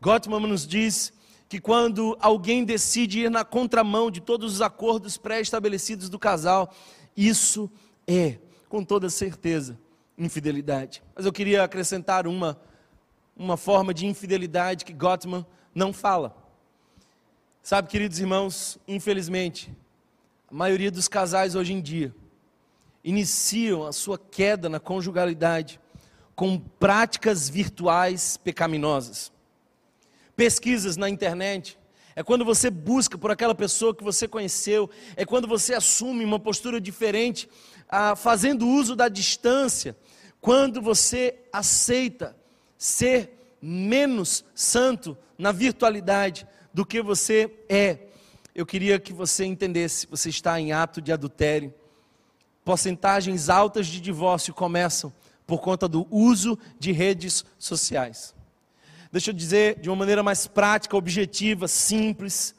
[0.02, 1.14] Gottman nos diz
[1.48, 6.74] que quando alguém decide ir na contramão de todos os acordos pré-estabelecidos do casal,
[7.16, 7.72] isso
[8.06, 9.80] é, com toda certeza,
[10.18, 11.02] infidelidade.
[11.16, 12.60] Mas eu queria acrescentar uma,
[13.36, 16.36] uma forma de infidelidade que Gottman não fala.
[17.70, 19.76] Sabe, queridos irmãos, infelizmente,
[20.50, 22.16] a maioria dos casais hoje em dia
[23.04, 25.78] iniciam a sua queda na conjugalidade
[26.34, 29.34] com práticas virtuais pecaminosas.
[30.34, 31.78] Pesquisas na internet
[32.16, 36.40] é quando você busca por aquela pessoa que você conheceu, é quando você assume uma
[36.40, 37.50] postura diferente,
[37.90, 39.94] ah, fazendo uso da distância,
[40.40, 42.34] quando você aceita
[42.78, 47.98] ser menos santo na virtualidade do que você é.
[48.54, 51.74] Eu queria que você entendesse: você está em ato de adultério.
[52.64, 55.12] Porcentagens altas de divórcio começam
[55.48, 58.36] por conta do uso de redes sociais.
[59.12, 62.54] Deixa eu dizer de uma maneira mais prática, objetiva, simples.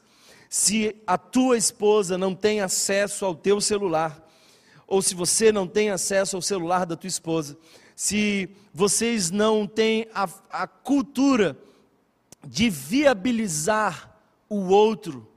[0.49, 4.21] Se a tua esposa não tem acesso ao teu celular,
[4.85, 7.57] ou se você não tem acesso ao celular da tua esposa,
[7.95, 11.57] se vocês não têm a, a cultura
[12.45, 14.08] de viabilizar
[14.49, 15.27] o outro,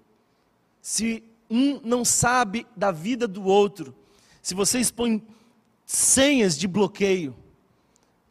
[0.80, 3.94] se um não sabe da vida do outro,
[4.40, 5.22] se você expõe
[5.84, 7.36] senhas de bloqueio,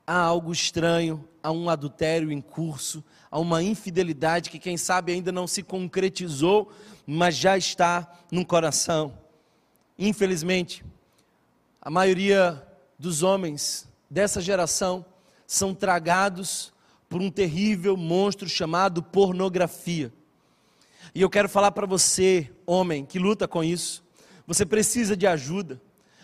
[0.05, 5.31] há algo estranho, há um adultério em curso, há uma infidelidade que, quem sabe, ainda
[5.31, 6.71] não se concretizou,
[7.05, 9.17] mas já está no coração.
[9.97, 10.83] Infelizmente,
[11.81, 12.65] a maioria
[12.97, 15.05] dos homens dessa geração
[15.45, 16.73] são tragados
[17.07, 20.11] por um terrível monstro chamado pornografia.
[21.13, 24.01] E eu quero falar para você, homem, que luta com isso.
[24.47, 25.81] Você precisa de ajuda.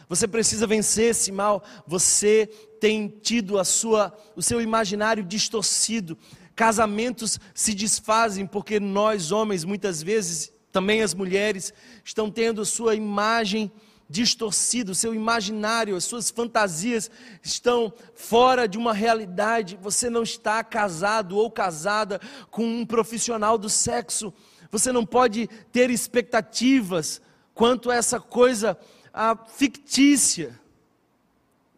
[0.07, 1.61] Você precisa vencer esse mal.
[1.85, 2.47] Você
[2.79, 6.17] tem tido a sua, o seu imaginário distorcido.
[6.55, 11.73] Casamentos se desfazem porque nós, homens, muitas vezes, também as mulheres,
[12.03, 13.69] estão tendo a sua imagem
[14.09, 17.11] distorcida, o seu imaginário, as suas fantasias
[17.43, 19.77] estão fora de uma realidade.
[19.81, 24.33] Você não está casado ou casada com um profissional do sexo.
[24.71, 27.21] Você não pode ter expectativas
[27.53, 28.77] quanto a essa coisa
[29.13, 30.59] a fictícia.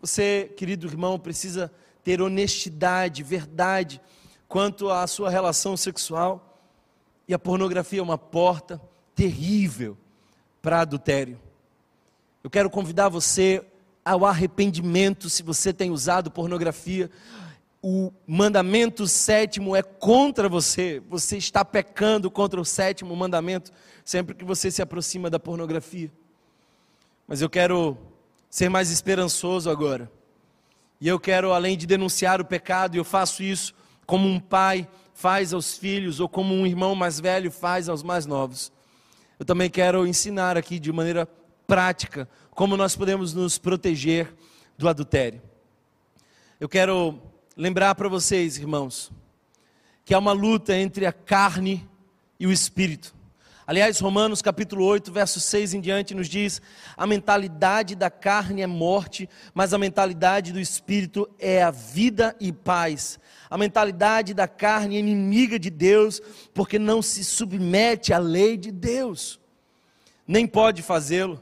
[0.02, 1.71] Você, querido irmão, precisa
[2.04, 4.02] ter honestidade, verdade
[4.47, 6.62] quanto à sua relação sexual.
[7.28, 8.82] E a pornografia é uma porta
[9.13, 9.97] terrível
[10.62, 11.39] para adultério.
[12.43, 13.63] Eu quero convidar você
[14.04, 17.12] ao arrependimento se você tem usado pornografia.
[17.81, 21.01] O mandamento sétimo é contra você.
[21.09, 23.71] Você está pecando contra o sétimo mandamento
[24.03, 26.11] sempre que você se aproxima da pornografia.
[27.27, 27.97] Mas eu quero
[28.49, 30.11] ser mais esperançoso agora.
[30.99, 33.73] E eu quero, além de denunciar o pecado, eu faço isso
[34.06, 38.25] como um pai faz aos filhos, ou como um irmão mais velho faz aos mais
[38.25, 38.71] novos.
[39.37, 41.27] Eu também quero ensinar aqui de maneira
[41.67, 44.33] prática como nós podemos nos proteger
[44.77, 45.41] do adultério.
[46.60, 47.21] Eu quero
[47.60, 49.12] lembrar para vocês, irmãos,
[50.05, 51.85] que há uma luta entre a carne
[52.39, 53.13] e o espírito.
[53.67, 56.62] Aliás, Romanos capítulo 8, verso 6 em diante nos diz:
[56.95, 62.53] a mentalidade da carne é morte, mas a mentalidade do espírito é a vida e
[62.53, 63.19] paz.
[63.49, 66.21] A mentalidade da carne é inimiga de Deus,
[66.53, 69.37] porque não se submete à lei de Deus,
[70.25, 71.41] nem pode fazê-lo.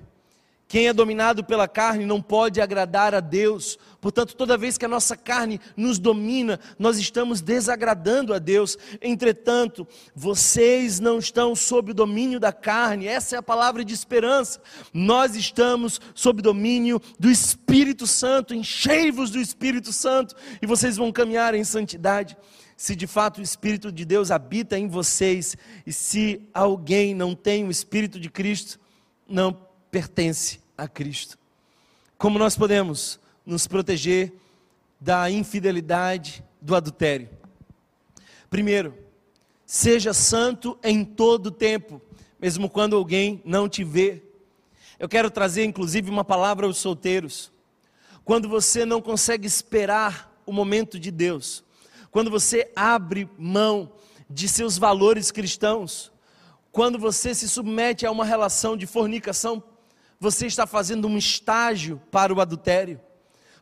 [0.67, 3.79] Quem é dominado pela carne não pode agradar a Deus.
[3.99, 8.77] Portanto, toda vez que a nossa carne nos domina, nós estamos desagradando a Deus.
[9.01, 13.07] Entretanto, vocês não estão sob o domínio da carne.
[13.07, 14.61] Essa é a palavra de esperança.
[14.93, 18.53] Nós estamos sob domínio do Espírito Santo.
[18.53, 22.37] Enchei-vos do Espírito Santo e vocês vão caminhar em santidade.
[22.75, 27.65] Se de fato o Espírito de Deus habita em vocês e se alguém não tem
[27.65, 28.79] o Espírito de Cristo,
[29.27, 29.57] não
[29.89, 31.39] pertence a Cristo.
[32.15, 34.33] Como nós podemos nos proteger
[34.99, 37.29] da infidelidade, do adultério?
[38.49, 38.95] Primeiro,
[39.65, 42.01] seja santo em todo tempo,
[42.39, 44.21] mesmo quando alguém não te vê.
[44.99, 47.51] Eu quero trazer inclusive uma palavra aos solteiros.
[48.25, 51.63] Quando você não consegue esperar o momento de Deus,
[52.11, 53.93] quando você abre mão
[54.29, 56.11] de seus valores cristãos,
[56.71, 59.63] quando você se submete a uma relação de fornicação
[60.19, 62.99] você está fazendo um estágio para o adultério.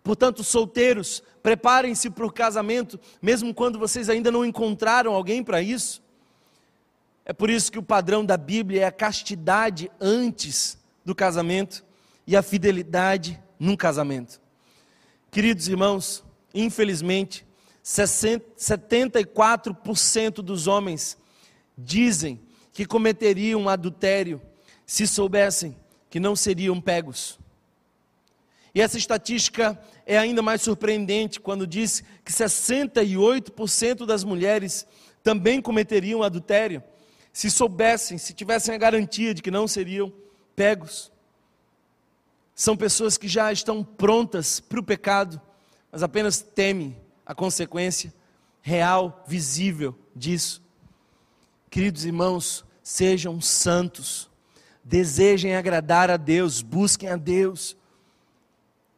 [0.06, 6.04] Portanto, solteiros, preparem-se para o casamento, mesmo quando vocês ainda não encontraram alguém para isso.
[7.26, 11.84] É por isso que o padrão da Bíblia é a castidade antes do casamento
[12.28, 14.40] e a fidelidade num casamento.
[15.32, 17.44] Queridos irmãos, infelizmente,
[17.84, 21.18] 74% dos homens
[21.76, 22.40] dizem
[22.72, 24.40] que cometeriam adultério
[24.86, 25.76] se soubessem
[26.12, 27.40] que não seriam pegos.
[28.76, 34.86] E essa estatística é ainda mais surpreendente quando diz que 68% das mulheres
[35.24, 36.84] também cometeriam adultério
[37.34, 40.14] se soubessem, se tivessem a garantia de que não seriam
[40.56, 41.12] pegos.
[42.54, 45.42] São pessoas que já estão prontas para o pecado,
[45.92, 46.96] mas apenas temem
[47.26, 48.14] a consequência
[48.62, 50.64] real, visível disso.
[51.70, 54.30] Queridos irmãos, sejam santos
[54.86, 57.76] desejem agradar a Deus, busquem a Deus.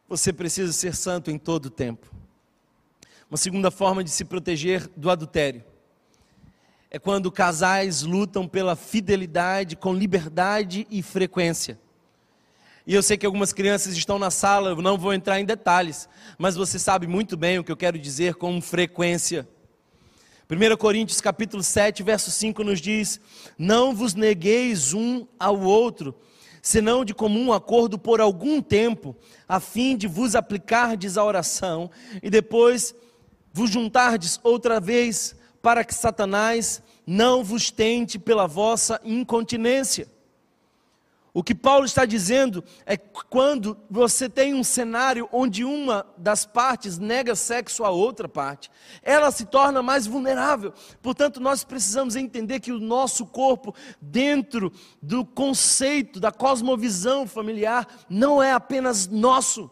[0.10, 2.10] Você precisa ser santo em todo o tempo.
[3.30, 5.64] Uma segunda forma de se proteger do adultério
[6.90, 11.78] é quando casais lutam pela fidelidade com liberdade e frequência.
[12.86, 16.08] E eu sei que algumas crianças estão na sala, eu não vou entrar em detalhes,
[16.38, 19.46] mas você sabe muito bem o que eu quero dizer com frequência.
[20.50, 23.20] 1 Coríntios capítulo 7, verso 5 nos diz:
[23.58, 26.16] Não vos negueis um ao outro,
[26.68, 29.16] senão de comum acordo por algum tempo,
[29.48, 31.90] a fim de vos aplicardes a oração,
[32.22, 32.94] e depois
[33.54, 40.10] vos juntardes outra vez, para que Satanás não vos tente pela vossa incontinência.
[41.34, 46.98] O que Paulo está dizendo é quando você tem um cenário onde uma das partes
[46.98, 48.72] nega sexo à outra parte,
[49.04, 50.74] ela se torna mais vulnerável.
[51.02, 54.72] Portanto, nós precisamos entender que o nosso corpo, dentro
[55.02, 59.70] do conceito da cosmovisão familiar, não é apenas nosso.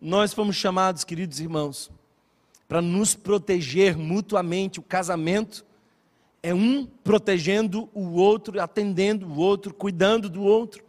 [0.00, 1.90] Nós fomos chamados, queridos irmãos,
[2.66, 5.64] para nos proteger mutuamente o casamento
[6.42, 10.82] é um protegendo o outro, atendendo o outro, cuidando do outro.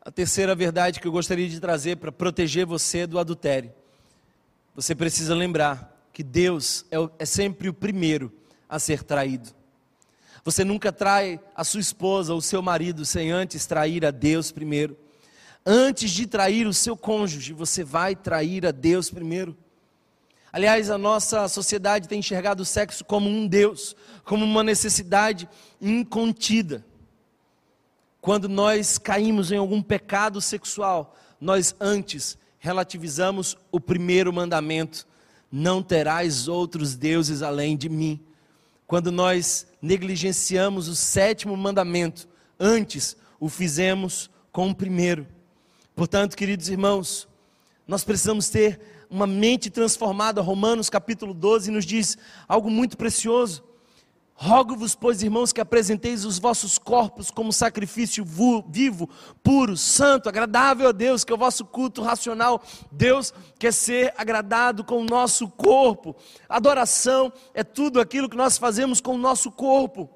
[0.00, 3.72] A terceira verdade que eu gostaria de trazer para proteger você do adultério.
[4.76, 8.32] Você precisa lembrar que Deus é, é sempre o primeiro
[8.68, 9.50] a ser traído.
[10.44, 14.96] Você nunca trai a sua esposa ou seu marido sem antes trair a Deus primeiro.
[15.64, 19.56] Antes de trair o seu cônjuge, você vai trair a Deus primeiro.
[20.54, 25.48] Aliás, a nossa sociedade tem enxergado o sexo como um Deus, como uma necessidade
[25.82, 26.86] incontida.
[28.20, 35.08] Quando nós caímos em algum pecado sexual, nós antes relativizamos o primeiro mandamento:
[35.50, 38.20] não terás outros deuses além de mim.
[38.86, 42.28] Quando nós negligenciamos o sétimo mandamento,
[42.60, 45.26] antes o fizemos com o primeiro.
[45.96, 47.26] Portanto, queridos irmãos,
[47.88, 50.40] nós precisamos ter uma mente transformada.
[50.40, 53.62] Romanos capítulo 12 nos diz algo muito precioso.
[54.34, 58.24] Rogo-vos, pois, irmãos, que apresenteis os vossos corpos como sacrifício
[58.68, 59.08] vivo,
[59.40, 62.60] puro, santo, agradável a Deus, que é o vosso culto racional.
[62.90, 66.16] Deus quer ser agradado com o nosso corpo.
[66.48, 70.10] Adoração é tudo aquilo que nós fazemos com o nosso corpo.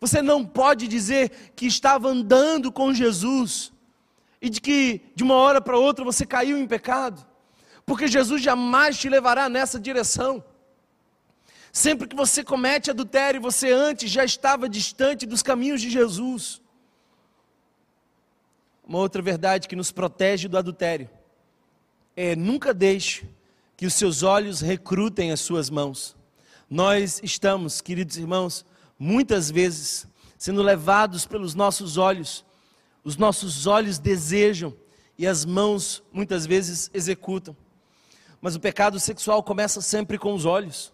[0.00, 3.72] Você não pode dizer que estava andando com Jesus
[4.42, 7.29] e de que de uma hora para outra você caiu em pecado
[7.90, 10.44] porque Jesus jamais te levará nessa direção.
[11.72, 16.62] Sempre que você comete adultério, você antes já estava distante dos caminhos de Jesus.
[18.86, 21.10] Uma outra verdade que nos protege do adultério
[22.14, 23.28] é nunca deixe
[23.76, 26.14] que os seus olhos recrutem as suas mãos.
[26.70, 28.64] Nós estamos, queridos irmãos,
[28.96, 30.06] muitas vezes
[30.38, 32.44] sendo levados pelos nossos olhos.
[33.02, 34.72] Os nossos olhos desejam
[35.18, 37.56] e as mãos muitas vezes executam.
[38.40, 40.92] Mas o pecado sexual começa sempre com os olhos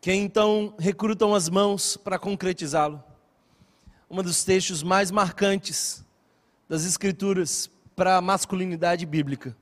[0.00, 3.02] que então recrutam as mãos para concretizá-lo.
[4.10, 6.04] Um dos textos mais marcantes
[6.68, 9.56] das Escrituras para a masculinidade bíblica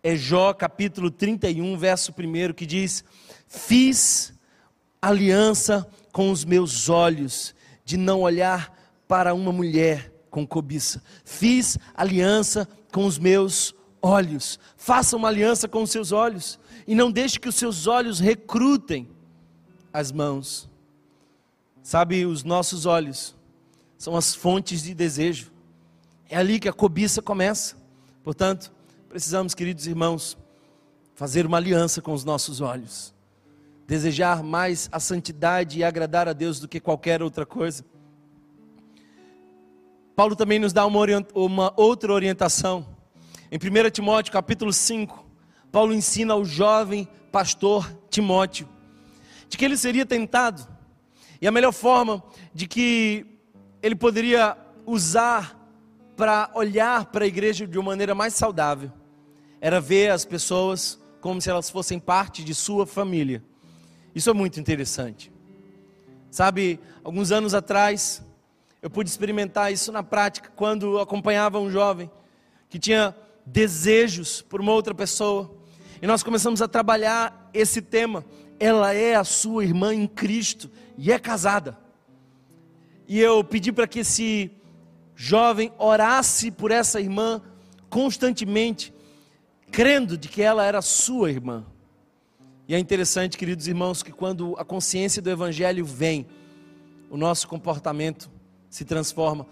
[0.00, 3.02] é Jó capítulo 31, verso 1, que diz:
[3.48, 4.32] Fiz
[5.02, 7.52] aliança com os meus olhos
[7.84, 8.72] de não olhar
[9.08, 11.02] para uma mulher com cobiça.
[11.24, 14.58] Fiz aliança com os meus olhos.
[14.76, 19.08] Faça uma aliança com os seus olhos e não deixe que os seus olhos recrutem
[19.92, 20.68] as mãos.
[21.82, 23.34] Sabe, os nossos olhos
[23.96, 25.50] são as fontes de desejo.
[26.28, 27.76] É ali que a cobiça começa.
[28.22, 28.70] Portanto,
[29.08, 30.36] precisamos, queridos irmãos,
[31.14, 33.14] fazer uma aliança com os nossos olhos.
[33.86, 37.84] Desejar mais a santidade e agradar a Deus do que qualquer outra coisa.
[40.14, 42.93] Paulo também nos dá uma, uma outra orientação.
[43.54, 45.24] Em 1 Timóteo capítulo 5,
[45.70, 48.68] Paulo ensina ao jovem pastor Timóteo
[49.48, 50.66] de que ele seria tentado.
[51.40, 52.20] E a melhor forma
[52.52, 53.24] de que
[53.80, 55.56] ele poderia usar
[56.16, 58.90] para olhar para a igreja de uma maneira mais saudável
[59.60, 63.40] era ver as pessoas como se elas fossem parte de sua família.
[64.16, 65.32] Isso é muito interessante.
[66.28, 68.20] Sabe, alguns anos atrás,
[68.82, 72.10] eu pude experimentar isso na prática quando acompanhava um jovem
[72.68, 73.14] que tinha
[73.46, 75.54] desejos por uma outra pessoa.
[76.00, 78.24] E nós começamos a trabalhar esse tema
[78.58, 81.78] ela é a sua irmã em Cristo e é casada.
[83.06, 84.50] E eu pedi para que esse
[85.14, 87.42] jovem orasse por essa irmã
[87.90, 88.92] constantemente,
[89.70, 91.64] crendo de que ela era sua irmã.
[92.66, 96.26] E é interessante, queridos irmãos, que quando a consciência do Evangelho vem,
[97.10, 98.30] o nosso comportamento
[98.70, 99.46] se transforma.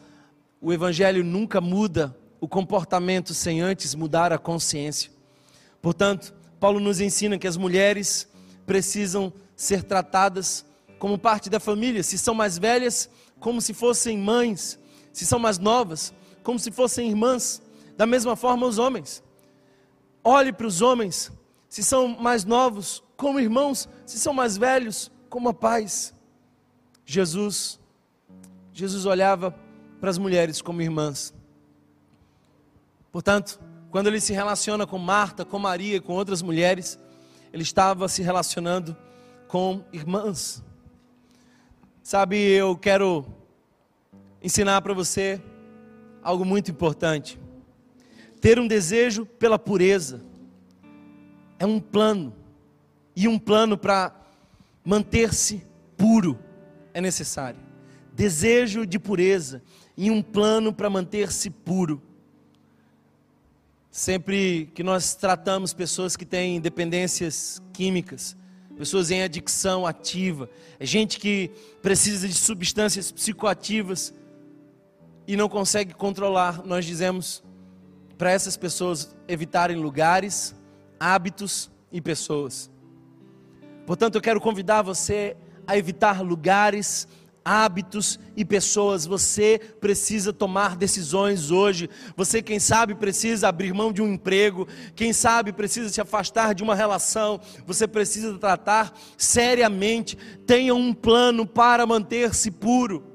[0.61, 5.12] O Evangelho nunca muda o comportamento sem antes mudar a consciência.
[5.80, 8.26] Portanto, Paulo nos ensina que as mulheres
[8.66, 10.66] precisam ser tratadas
[10.99, 12.03] como parte da família.
[12.03, 14.76] Se são mais velhas, como se fossem mães.
[15.12, 16.12] Se são mais novas,
[16.43, 17.62] como se fossem irmãs.
[17.97, 19.22] Da mesma forma, os homens.
[20.24, 21.30] Olhe para os homens,
[21.68, 26.12] se são mais novos, como irmãos, se são mais velhos, como pais.
[27.07, 27.78] Jesus,
[28.72, 29.55] Jesus olhava
[30.01, 31.32] para as mulheres como irmãs.
[33.13, 33.61] Portanto,
[33.91, 36.99] quando ele se relaciona com Marta, com Maria, com outras mulheres,
[37.53, 38.97] ele estava se relacionando
[39.47, 40.65] com irmãs.
[42.03, 43.27] Sabe, eu quero
[44.43, 45.41] ensinar para você
[46.23, 47.39] algo muito importante.
[48.41, 50.21] Ter um desejo pela pureza
[51.59, 52.35] é um plano,
[53.15, 54.13] e um plano para
[54.85, 55.65] manter-se
[55.97, 56.39] puro
[56.95, 57.61] é necessário.
[58.13, 59.63] Desejo de pureza
[59.97, 62.03] e um plano para manter-se puro.
[63.93, 68.34] Sempre que nós tratamos pessoas que têm dependências químicas,
[68.74, 70.49] pessoas em adicção ativa,
[70.80, 71.51] é gente que
[71.82, 74.14] precisa de substâncias psicoativas
[75.26, 77.45] e não consegue controlar, nós dizemos
[78.16, 80.55] para essas pessoas evitarem lugares,
[80.99, 82.70] hábitos e pessoas.
[83.84, 85.36] Portanto, eu quero convidar você
[85.66, 87.07] a evitar lugares,
[87.45, 89.07] hábitos e pessoas.
[89.07, 91.88] Você precisa tomar decisões hoje.
[92.16, 94.66] Você, quem sabe, precisa abrir mão de um emprego.
[94.95, 97.40] Quem sabe, precisa se afastar de uma relação.
[97.66, 100.16] Você precisa tratar seriamente.
[100.47, 103.12] Tenha um plano para manter-se puro.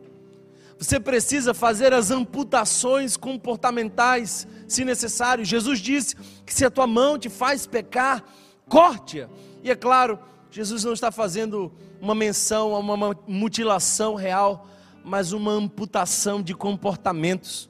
[0.78, 5.44] Você precisa fazer as amputações comportamentais, se necessário.
[5.44, 6.16] Jesus disse
[6.46, 8.24] que se a tua mão te faz pecar,
[8.70, 9.28] corte-a.
[9.64, 10.20] E é claro,
[10.52, 11.72] Jesus não está fazendo
[12.02, 14.68] uma menção a uma mutilação real,
[15.04, 17.70] mas uma amputação de comportamentos.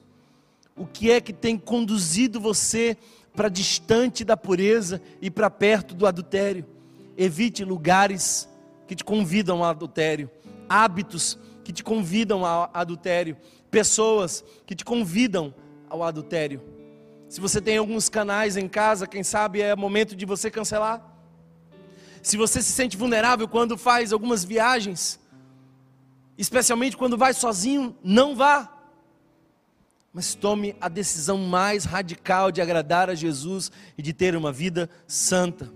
[0.76, 2.96] O que é que tem conduzido você
[3.34, 6.64] para distante da pureza e para perto do adultério?
[7.16, 8.48] Evite lugares
[8.86, 10.30] que te convidam ao adultério,
[10.68, 13.36] hábitos que te convidam ao adultério,
[13.70, 15.54] pessoas que te convidam
[15.90, 16.62] ao adultério.
[17.28, 21.17] Se você tem alguns canais em casa, quem sabe é momento de você cancelar.
[22.22, 25.18] Se você se sente vulnerável quando faz algumas viagens,
[26.36, 28.74] especialmente quando vai sozinho, não vá.
[30.12, 34.88] Mas tome a decisão mais radical de agradar a Jesus e de ter uma vida
[35.06, 35.72] santa.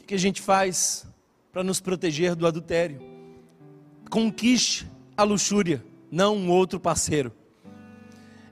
[0.00, 1.06] O que a gente faz
[1.52, 3.00] para nos proteger do adultério.
[4.10, 7.32] Conquiste a luxúria, não um outro parceiro.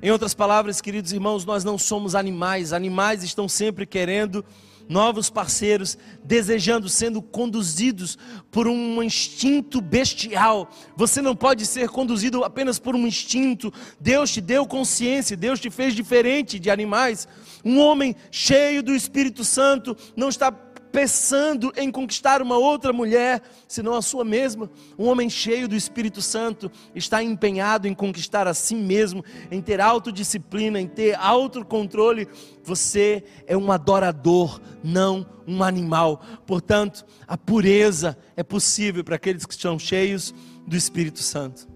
[0.01, 2.73] Em outras palavras, queridos irmãos, nós não somos animais.
[2.73, 4.45] Animais estão sempre querendo
[4.89, 8.19] novos parceiros, desejando, sendo conduzidos
[8.51, 10.71] por um instinto bestial.
[10.97, 13.73] Você não pode ser conduzido apenas por um instinto.
[14.01, 17.27] Deus te deu consciência, Deus te fez diferente de animais.
[17.65, 20.53] Um homem cheio do Espírito Santo não está
[20.93, 24.71] pensando em conquistar uma outra mulher, senão a sua mesma.
[24.99, 29.81] Um homem cheio do Espírito Santo está empenhado em conquistar a si mesmo, em ter
[29.81, 32.29] autodisciplina, em ter autocontrole.
[32.63, 36.23] Você é um adorador, não um animal.
[36.47, 40.35] Portanto, a pureza é possível para aqueles que estão cheios
[40.67, 41.67] do Espírito Santo.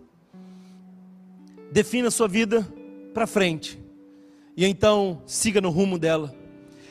[1.73, 2.62] Defina a sua vida
[3.14, 3.81] para frente.
[4.55, 6.35] E então siga no rumo dela.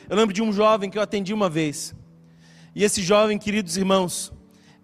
[0.08, 1.94] Eu lembro de um jovem que eu atendi uma vez.
[2.76, 4.30] E esse jovem, queridos irmãos,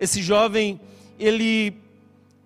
[0.01, 0.80] esse jovem,
[1.18, 1.76] ele,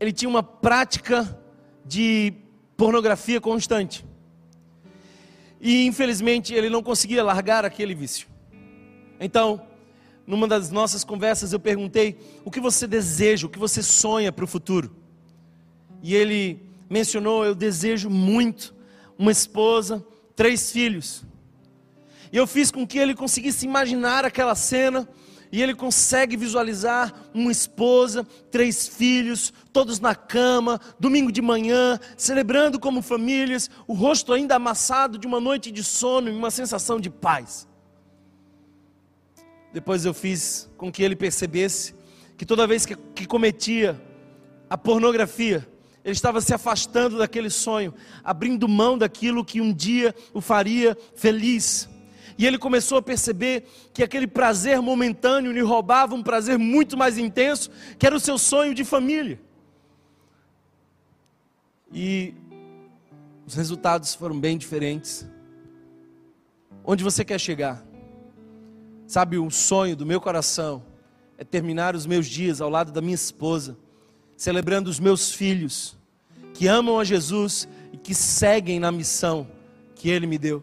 [0.00, 1.40] ele tinha uma prática
[1.84, 2.32] de
[2.76, 4.04] pornografia constante.
[5.60, 8.26] E infelizmente ele não conseguia largar aquele vício.
[9.20, 9.64] Então,
[10.26, 14.44] numa das nossas conversas, eu perguntei: o que você deseja, o que você sonha para
[14.44, 14.96] o futuro?
[16.02, 18.74] E ele mencionou: eu desejo muito
[19.16, 21.24] uma esposa, três filhos.
[22.32, 25.08] E eu fiz com que ele conseguisse imaginar aquela cena
[25.52, 32.78] e ele consegue visualizar uma esposa, três filhos, todos na cama, domingo de manhã, celebrando
[32.78, 37.10] como famílias, o rosto ainda amassado de uma noite de sono e uma sensação de
[37.10, 37.68] paz.
[39.72, 41.94] Depois eu fiz com que ele percebesse
[42.36, 44.00] que toda vez que, que cometia
[44.68, 45.66] a pornografia,
[46.04, 47.92] ele estava se afastando daquele sonho,
[48.22, 51.88] abrindo mão daquilo que um dia o faria feliz.
[52.38, 53.64] E ele começou a perceber
[53.94, 58.36] que aquele prazer momentâneo lhe roubava um prazer muito mais intenso, que era o seu
[58.36, 59.40] sonho de família.
[61.92, 62.34] E
[63.46, 65.26] os resultados foram bem diferentes.
[66.84, 67.84] Onde você quer chegar?
[69.06, 70.84] Sabe, o sonho do meu coração
[71.38, 73.78] é terminar os meus dias ao lado da minha esposa,
[74.36, 75.96] celebrando os meus filhos,
[76.52, 79.46] que amam a Jesus e que seguem na missão
[79.94, 80.62] que Ele me deu.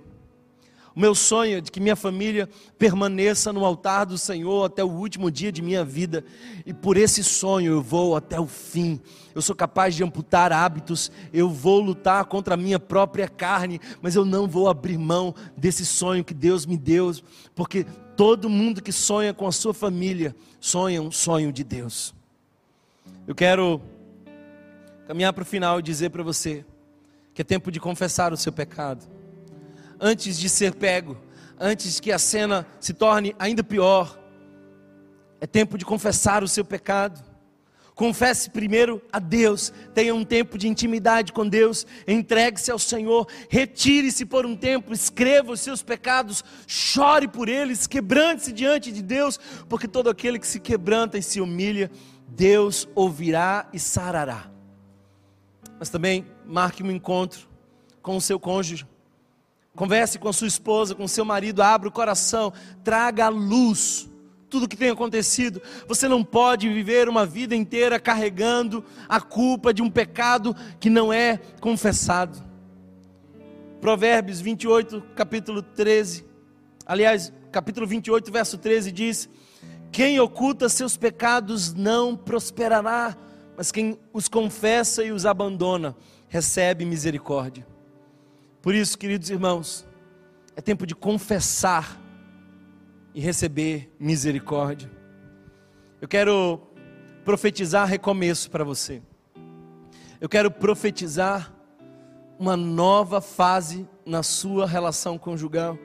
[0.95, 4.89] O meu sonho é de que minha família permaneça no altar do Senhor até o
[4.89, 6.23] último dia de minha vida.
[6.65, 9.01] E por esse sonho eu vou até o fim.
[9.33, 14.15] Eu sou capaz de amputar hábitos, eu vou lutar contra a minha própria carne, mas
[14.15, 17.11] eu não vou abrir mão desse sonho que Deus me deu,
[17.55, 17.83] porque
[18.15, 22.13] todo mundo que sonha com a sua família sonha um sonho de Deus.
[23.25, 23.81] Eu quero
[25.07, 26.63] caminhar para o final e dizer para você
[27.33, 29.07] que é tempo de confessar o seu pecado
[30.03, 31.17] antes de ser pego,
[31.57, 34.19] antes que a cena se torne ainda pior.
[35.39, 37.23] É tempo de confessar o seu pecado.
[37.95, 44.25] Confesse primeiro a Deus, tenha um tempo de intimidade com Deus, entregue-se ao Senhor, retire-se
[44.25, 49.39] por um tempo, escreva os seus pecados, chore por eles, quebrante-se diante de Deus,
[49.69, 51.91] porque todo aquele que se quebranta e se humilha,
[52.27, 54.49] Deus ouvirá e sarará.
[55.79, 57.47] Mas também marque um encontro
[58.01, 58.87] com o seu cônjuge,
[59.75, 62.53] Converse com a sua esposa, com o seu marido, abra o coração,
[62.83, 64.09] traga à luz
[64.53, 65.59] tudo o que tem acontecido.
[65.87, 71.11] Você não pode viver uma vida inteira carregando a culpa de um pecado que não
[71.11, 72.37] é confessado.
[73.81, 76.23] Provérbios 28, capítulo 13.
[76.85, 79.27] Aliás, capítulo 28, verso 13 diz:
[79.91, 83.17] Quem oculta seus pecados não prosperará,
[83.57, 85.95] mas quem os confessa e os abandona
[86.29, 87.72] recebe misericórdia.
[88.63, 89.85] Por isso, queridos irmãos,
[90.55, 91.99] é tempo de confessar
[93.13, 94.89] e receber misericórdia.
[95.99, 96.61] Eu quero
[97.25, 99.01] profetizar recomeço para você.
[100.21, 101.53] Eu quero profetizar
[102.39, 105.77] uma nova fase na sua relação conjugal.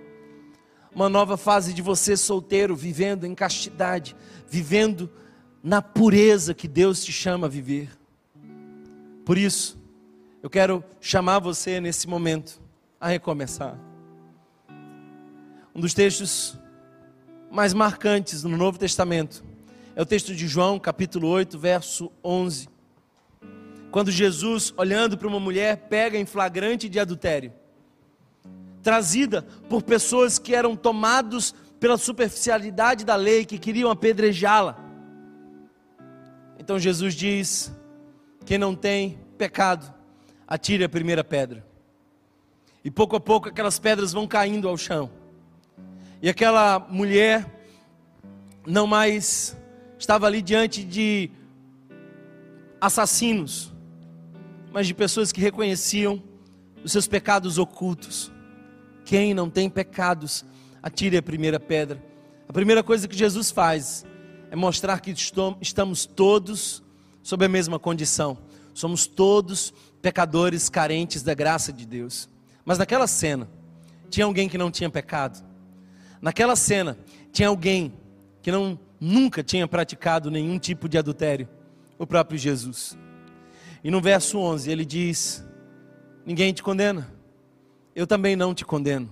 [0.94, 4.14] Uma nova fase de você solteiro, vivendo em castidade,
[4.46, 5.10] vivendo
[5.60, 7.90] na pureza que Deus te chama a viver.
[9.24, 9.76] Por isso,
[10.40, 12.67] eu quero chamar você nesse momento
[13.00, 13.78] a recomeçar.
[15.74, 16.58] Um dos textos
[17.50, 19.44] mais marcantes no Novo Testamento
[19.94, 22.68] é o texto de João, capítulo 8, verso 11.
[23.90, 27.52] Quando Jesus, olhando para uma mulher, pega em flagrante de adultério,
[28.82, 34.76] trazida por pessoas que eram tomados pela superficialidade da lei, que queriam apedrejá-la.
[36.58, 37.72] Então Jesus diz:
[38.44, 39.92] quem não tem pecado,
[40.46, 41.67] atire a primeira pedra.
[42.88, 45.10] E pouco a pouco aquelas pedras vão caindo ao chão.
[46.22, 47.60] E aquela mulher
[48.66, 49.54] não mais
[49.98, 51.30] estava ali diante de
[52.80, 53.74] assassinos,
[54.72, 56.22] mas de pessoas que reconheciam
[56.82, 58.32] os seus pecados ocultos.
[59.04, 60.42] Quem não tem pecados,
[60.82, 62.02] atire a primeira pedra.
[62.48, 64.06] A primeira coisa que Jesus faz
[64.50, 65.14] é mostrar que
[65.60, 66.82] estamos todos
[67.22, 68.38] sob a mesma condição.
[68.72, 72.30] Somos todos pecadores carentes da graça de Deus.
[72.68, 73.48] Mas naquela cena,
[74.10, 75.42] tinha alguém que não tinha pecado.
[76.20, 76.98] Naquela cena,
[77.32, 77.94] tinha alguém
[78.42, 81.48] que não nunca tinha praticado nenhum tipo de adultério,
[81.98, 82.94] o próprio Jesus.
[83.82, 85.42] E no verso 11 ele diz:
[86.26, 87.10] Ninguém te condena,
[87.96, 89.10] eu também não te condeno.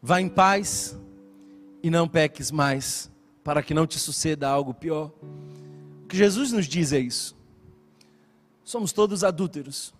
[0.00, 0.96] Vá em paz
[1.82, 3.10] e não peques mais,
[3.42, 5.10] para que não te suceda algo pior.
[6.04, 7.36] O que Jesus nos diz é isso.
[8.62, 9.92] Somos todos adúlteros.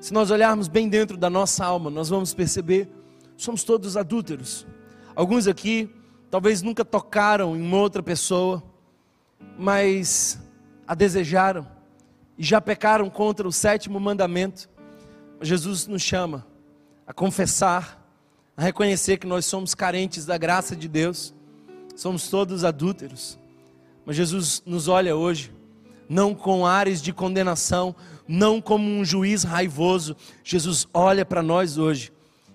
[0.00, 2.88] Se nós olharmos bem dentro da nossa alma, nós vamos perceber,
[3.36, 4.66] somos todos adúlteros.
[5.14, 5.94] Alguns aqui
[6.30, 8.62] talvez nunca tocaram em outra pessoa,
[9.58, 10.40] mas
[10.86, 11.68] a desejaram
[12.38, 14.70] e já pecaram contra o sétimo mandamento.
[15.42, 16.46] Jesus nos chama
[17.06, 18.02] a confessar,
[18.56, 21.34] a reconhecer que nós somos carentes da graça de Deus,
[21.94, 23.38] somos todos adúlteros.
[24.06, 25.52] Mas Jesus nos olha hoje,
[26.08, 27.94] não com ares de condenação,
[28.30, 30.16] não como um juiz raivoso.
[30.44, 32.12] Jesus olha para nós hoje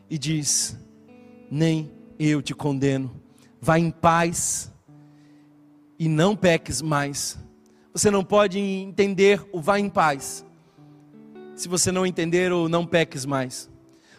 [0.09, 0.77] e diz:
[1.51, 3.25] Nem eu te condeno
[3.65, 4.71] vá em paz
[5.97, 7.35] e não peques mais.
[7.91, 10.45] Você não pode entender o vá em paz
[11.55, 13.67] se você não entender o não peques mais.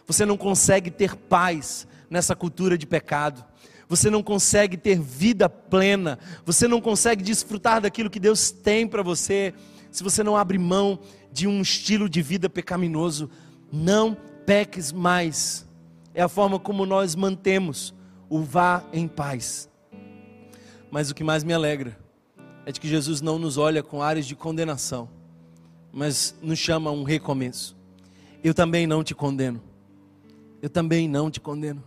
[0.05, 3.45] Você não consegue ter paz nessa cultura de pecado.
[3.87, 6.19] Você não consegue ter vida plena.
[6.45, 9.53] Você não consegue desfrutar daquilo que Deus tem para você
[9.91, 10.99] se você não abre mão
[11.37, 13.29] de um estilo de vida pecaminoso.
[13.71, 15.67] Não peques mais.
[16.11, 17.93] É a forma como nós mantemos
[18.27, 19.69] o vá em paz.
[20.89, 21.95] Mas o que mais me alegra
[22.65, 25.07] é de que Jesus não nos olha com áreas de condenação,
[25.93, 27.77] mas nos chama a um recomeço.
[28.43, 29.61] Eu também não te condeno.
[30.59, 31.83] Eu também não te condeno.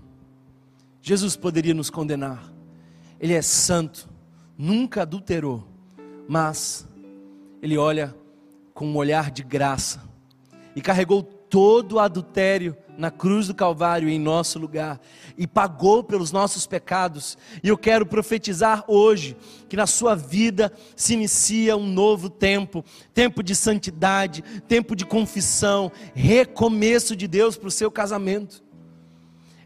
[1.03, 2.53] Jesus poderia nos condenar.
[3.19, 4.09] Ele é santo,
[4.57, 5.67] nunca adulterou,
[6.29, 6.87] mas
[7.61, 8.15] ele olha
[8.81, 10.01] com um olhar de graça
[10.75, 14.99] e carregou todo o adultério na cruz do Calvário em nosso lugar
[15.37, 17.37] e pagou pelos nossos pecados.
[17.63, 19.37] E eu quero profetizar hoje
[19.69, 25.93] que na sua vida se inicia um novo tempo tempo de santidade, tempo de confissão,
[26.15, 28.65] recomeço de Deus para o seu casamento.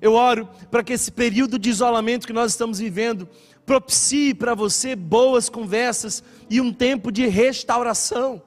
[0.02, 3.28] Eu oro para que esse período de isolamento que nós estamos vivendo
[3.64, 8.42] propicie para você boas conversas e um tempo de restauração.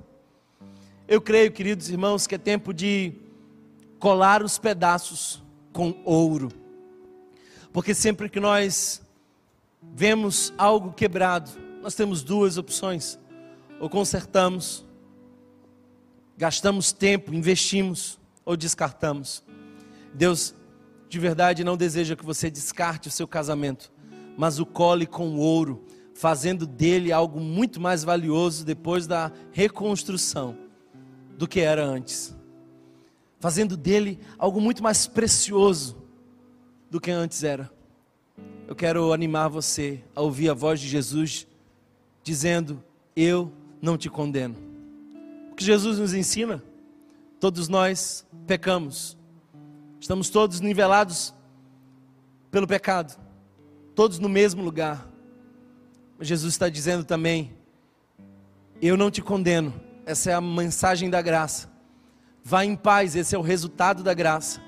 [1.10, 3.14] Eu creio, queridos irmãos, que é tempo de
[3.97, 5.41] colar os pedaços
[5.72, 6.49] com ouro.
[7.72, 9.01] Porque sempre que nós
[9.82, 11.49] vemos algo quebrado,
[11.82, 13.18] nós temos duas opções:
[13.80, 14.86] ou consertamos,
[16.38, 19.41] gastamos tempo, investimos, ou descartamos.
[20.14, 20.53] Deus
[21.08, 23.93] de verdade não deseja que você descarte o seu casamento,
[24.36, 30.66] mas o cole com ouro, fazendo dele algo muito mais valioso depois da reconstrução
[31.38, 32.35] do que era antes
[33.39, 35.97] fazendo dele algo muito mais precioso
[36.89, 37.71] do que antes era.
[38.67, 41.47] Eu quero animar você a ouvir a voz de Jesus
[42.23, 42.83] dizendo:
[43.15, 44.55] Eu não te condeno.
[45.51, 46.63] O que Jesus nos ensina?
[47.39, 49.17] Todos nós pecamos,
[49.99, 51.33] estamos todos nivelados
[52.49, 53.17] pelo pecado,
[53.95, 55.07] todos no mesmo lugar.
[56.17, 57.53] Mas Jesus está dizendo também:
[58.81, 59.86] Eu não te condeno.
[60.08, 61.70] Essa é a mensagem da graça.
[62.41, 64.62] Vá em paz, esse é o resultado da graça.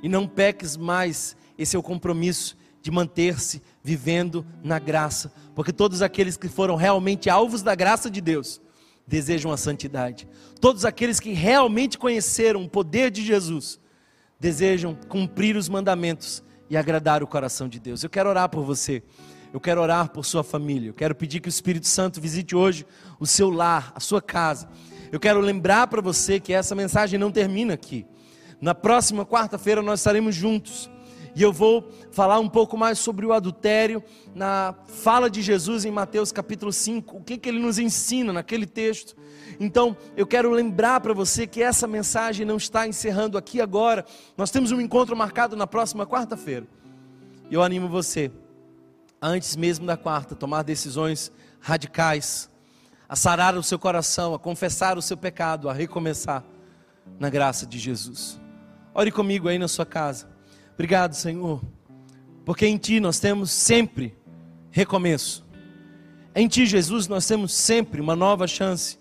[0.00, 5.32] E não peques mais, esse é o compromisso de manter-se vivendo na graça.
[5.52, 8.60] Porque todos aqueles que foram realmente alvos da graça de Deus
[9.04, 10.28] desejam a santidade.
[10.60, 13.80] Todos aqueles que realmente conheceram o poder de Jesus
[14.38, 16.40] desejam cumprir os mandamentos
[16.70, 18.04] e agradar o coração de Deus.
[18.04, 19.02] Eu quero orar por você.
[19.54, 20.90] Eu quero orar por sua família.
[20.90, 22.84] Eu quero pedir que o Espírito Santo visite hoje
[23.18, 24.68] o seu lar, a sua casa
[25.14, 28.04] eu quero lembrar para você que essa mensagem não termina aqui.
[28.60, 30.90] Na próxima quarta-feira nós estaremos juntos.
[31.36, 34.02] E eu vou falar um pouco mais sobre o adultério
[34.34, 38.66] na fala de Jesus em Mateus capítulo 5, o que, que ele nos ensina naquele
[38.66, 39.16] texto.
[39.60, 44.04] Então, eu quero lembrar para você que essa mensagem não está encerrando aqui agora.
[44.36, 46.66] Nós temos um encontro marcado na próxima quarta-feira.
[47.48, 48.32] Eu animo você,
[49.26, 52.50] antes mesmo da quarta, tomar decisões radicais
[53.08, 56.44] a sarar o seu coração, a confessar o seu pecado, a recomeçar
[57.18, 58.40] na graça de Jesus.
[58.94, 60.28] Ore comigo aí na sua casa.
[60.74, 61.62] Obrigado, Senhor,
[62.44, 64.16] porque em Ti nós temos sempre
[64.70, 65.44] recomeço.
[66.34, 68.98] Em Ti, Jesus, nós temos sempre uma nova chance.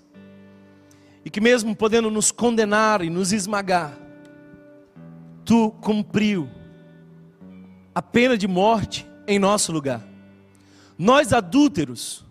[1.26, 3.98] E que mesmo podendo nos condenar e nos esmagar,
[5.46, 6.50] Tu cumpriu
[7.94, 10.13] a pena de morte em nosso lugar.
[11.04, 12.24] Nós adúlteros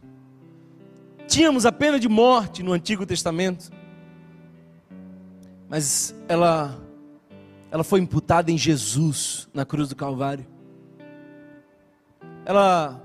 [1.29, 3.71] tínhamos a pena de morte no Antigo Testamento,
[5.69, 6.83] mas ela
[7.71, 10.47] ela foi imputada em Jesus na cruz do Calvário.
[12.47, 12.99] Ela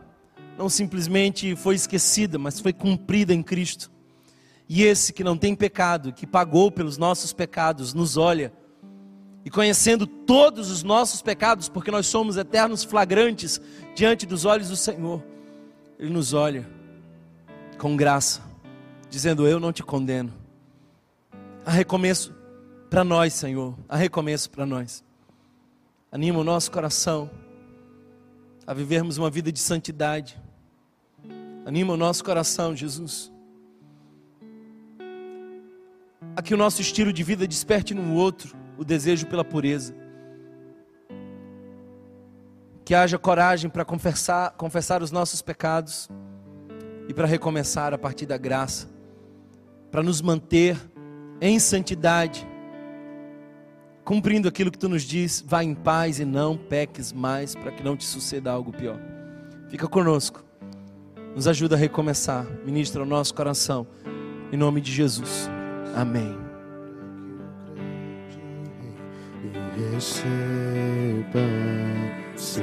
[0.57, 3.91] não simplesmente foi esquecida, mas foi cumprida em Cristo.
[4.70, 8.53] E esse que não tem pecado, que pagou pelos nossos pecados, nos olha
[9.43, 13.59] e conhecendo todos os nossos pecados, porque nós somos eternos flagrantes
[13.93, 15.22] diante dos olhos do Senhor,
[16.00, 16.68] Ele nos olha
[17.78, 18.41] com graça,
[19.10, 20.34] dizendo: Eu não te condeno.
[21.66, 22.36] Há recomeço
[22.89, 25.04] para nós, Senhor, há recomeço para nós.
[26.12, 27.30] Anima o nosso coração
[28.66, 30.38] a vivermos uma vida de santidade.
[31.66, 33.32] Anima o nosso coração, Jesus.
[36.36, 39.95] A que o nosso estilo de vida desperte no outro o desejo pela pureza.
[42.88, 46.07] Que haja coragem para confessar, confessar os nossos pecados
[47.09, 48.88] e para recomeçar a partir da graça,
[49.91, 50.77] para nos manter
[51.41, 52.47] em santidade,
[54.05, 57.83] cumprindo aquilo que tu nos diz, vá em paz e não peques mais, para que
[57.83, 58.97] não te suceda algo pior.
[59.67, 60.41] Fica conosco,
[61.35, 63.85] nos ajuda a recomeçar, ministra o nosso coração,
[64.49, 65.49] em nome de Jesus.
[65.93, 66.38] Amém.
[69.75, 71.43] receba
[72.38, 72.61] sim.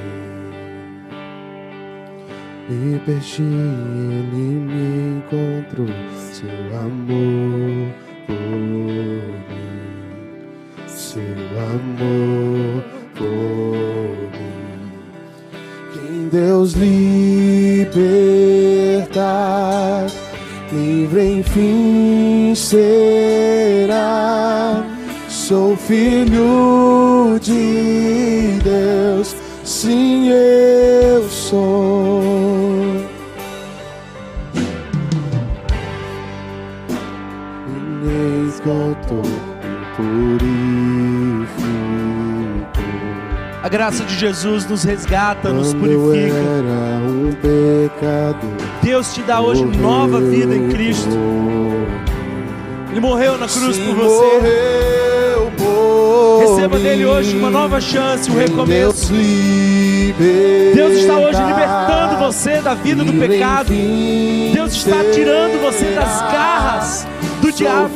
[2.71, 5.89] E perdi ele me encontrou
[6.33, 6.49] seu
[6.79, 7.93] amor
[8.27, 9.21] por mim,
[10.87, 11.23] seu
[11.75, 12.83] amor
[13.15, 13.77] por
[14.33, 14.89] mim.
[15.93, 18.07] Quem Deus libertar,
[20.73, 24.15] livre enfim será
[25.47, 28.14] Sou filho de
[43.75, 46.37] graça de Jesus nos resgata, nos purifica.
[47.09, 51.11] Um pecador, Deus te dá hoje nova vida em Cristo.
[52.93, 54.25] Ele morreu na cruz por você.
[56.39, 59.13] Receba dele hoje uma nova chance, um recomeço.
[60.73, 63.73] Deus está hoje libertando você da vida do pecado.
[64.53, 67.09] Deus está tirando você das garras
[67.43, 67.91] do diabo.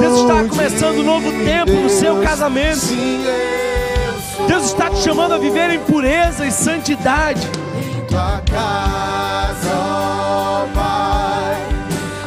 [0.00, 2.86] Deus está começando um novo tempo no seu casamento.
[4.46, 7.46] Deus está te chamando a viver em pureza e santidade.
[8.08, 11.56] Tua casa, ó Pai,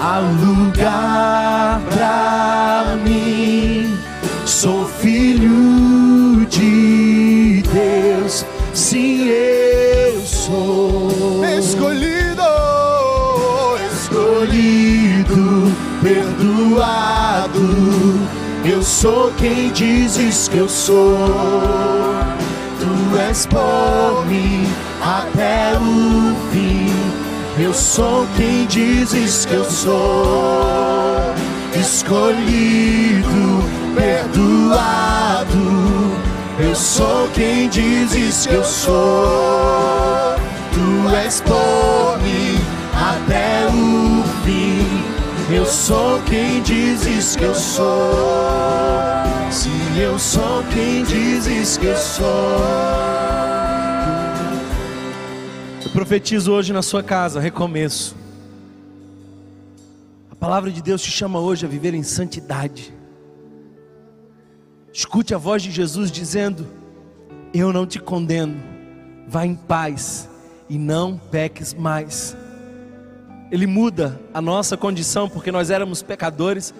[0.01, 3.97] há lugar pra mim.
[4.45, 10.84] Sou filho de Deus, sim, eu sou
[18.67, 21.19] Eu sou quem dizes que eu sou.
[22.79, 24.65] Tu és por mim
[24.99, 26.91] até o fim.
[27.61, 31.35] Eu sou quem dizes que eu sou.
[31.79, 33.63] Escolhido,
[33.95, 35.45] perdoado.
[36.57, 40.35] Eu sou quem dizes que eu sou.
[40.73, 42.59] Tu és por mim
[42.95, 44.04] até o.
[45.47, 47.85] Eu sou quem dizes que eu sou.
[49.51, 49.69] Se
[50.01, 52.25] eu sou quem dizes que eu sou.
[55.83, 58.15] Eu profetizo hoje na sua casa, recomeço.
[60.31, 62.91] A palavra de Deus te chama hoje a viver em santidade.
[64.91, 66.65] Escute a voz de Jesus dizendo:
[67.53, 68.55] Eu não te condeno,
[69.27, 70.27] vá em paz
[70.67, 72.35] e não peques mais.
[73.51, 76.73] Ele muda a nossa condição porque nós éramos pecadores,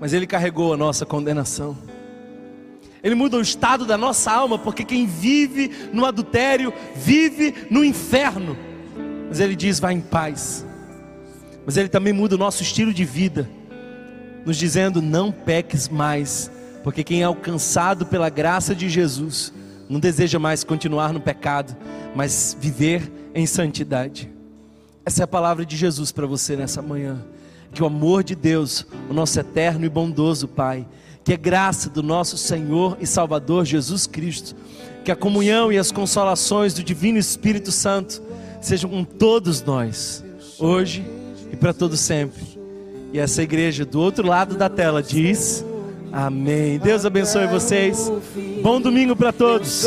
[0.00, 1.76] mas Ele carregou a nossa condenação.
[3.02, 8.56] Ele muda o estado da nossa alma, porque quem vive no adultério vive no inferno.
[9.28, 10.66] Mas Ele diz: vá em paz.
[11.64, 13.48] Mas Ele também muda o nosso estilo de vida,
[14.44, 16.50] nos dizendo: não peques mais,
[16.82, 19.52] porque quem é alcançado pela graça de Jesus
[19.88, 21.76] não deseja mais continuar no pecado,
[22.14, 24.37] mas viver em santidade.
[25.08, 27.24] Essa é a palavra de Jesus para você nessa manhã.
[27.72, 30.86] Que o amor de Deus, o nosso eterno e bondoso Pai,
[31.24, 34.54] que a graça do nosso Senhor e Salvador Jesus Cristo,
[35.02, 38.20] que a comunhão e as consolações do Divino Espírito Santo
[38.60, 40.22] sejam com todos nós,
[40.58, 41.02] hoje
[41.50, 42.42] e para todo sempre.
[43.10, 45.64] E essa igreja do outro lado da tela diz:
[46.12, 46.78] Amém.
[46.78, 48.12] Deus abençoe vocês.
[48.62, 49.86] Bom domingo para todos.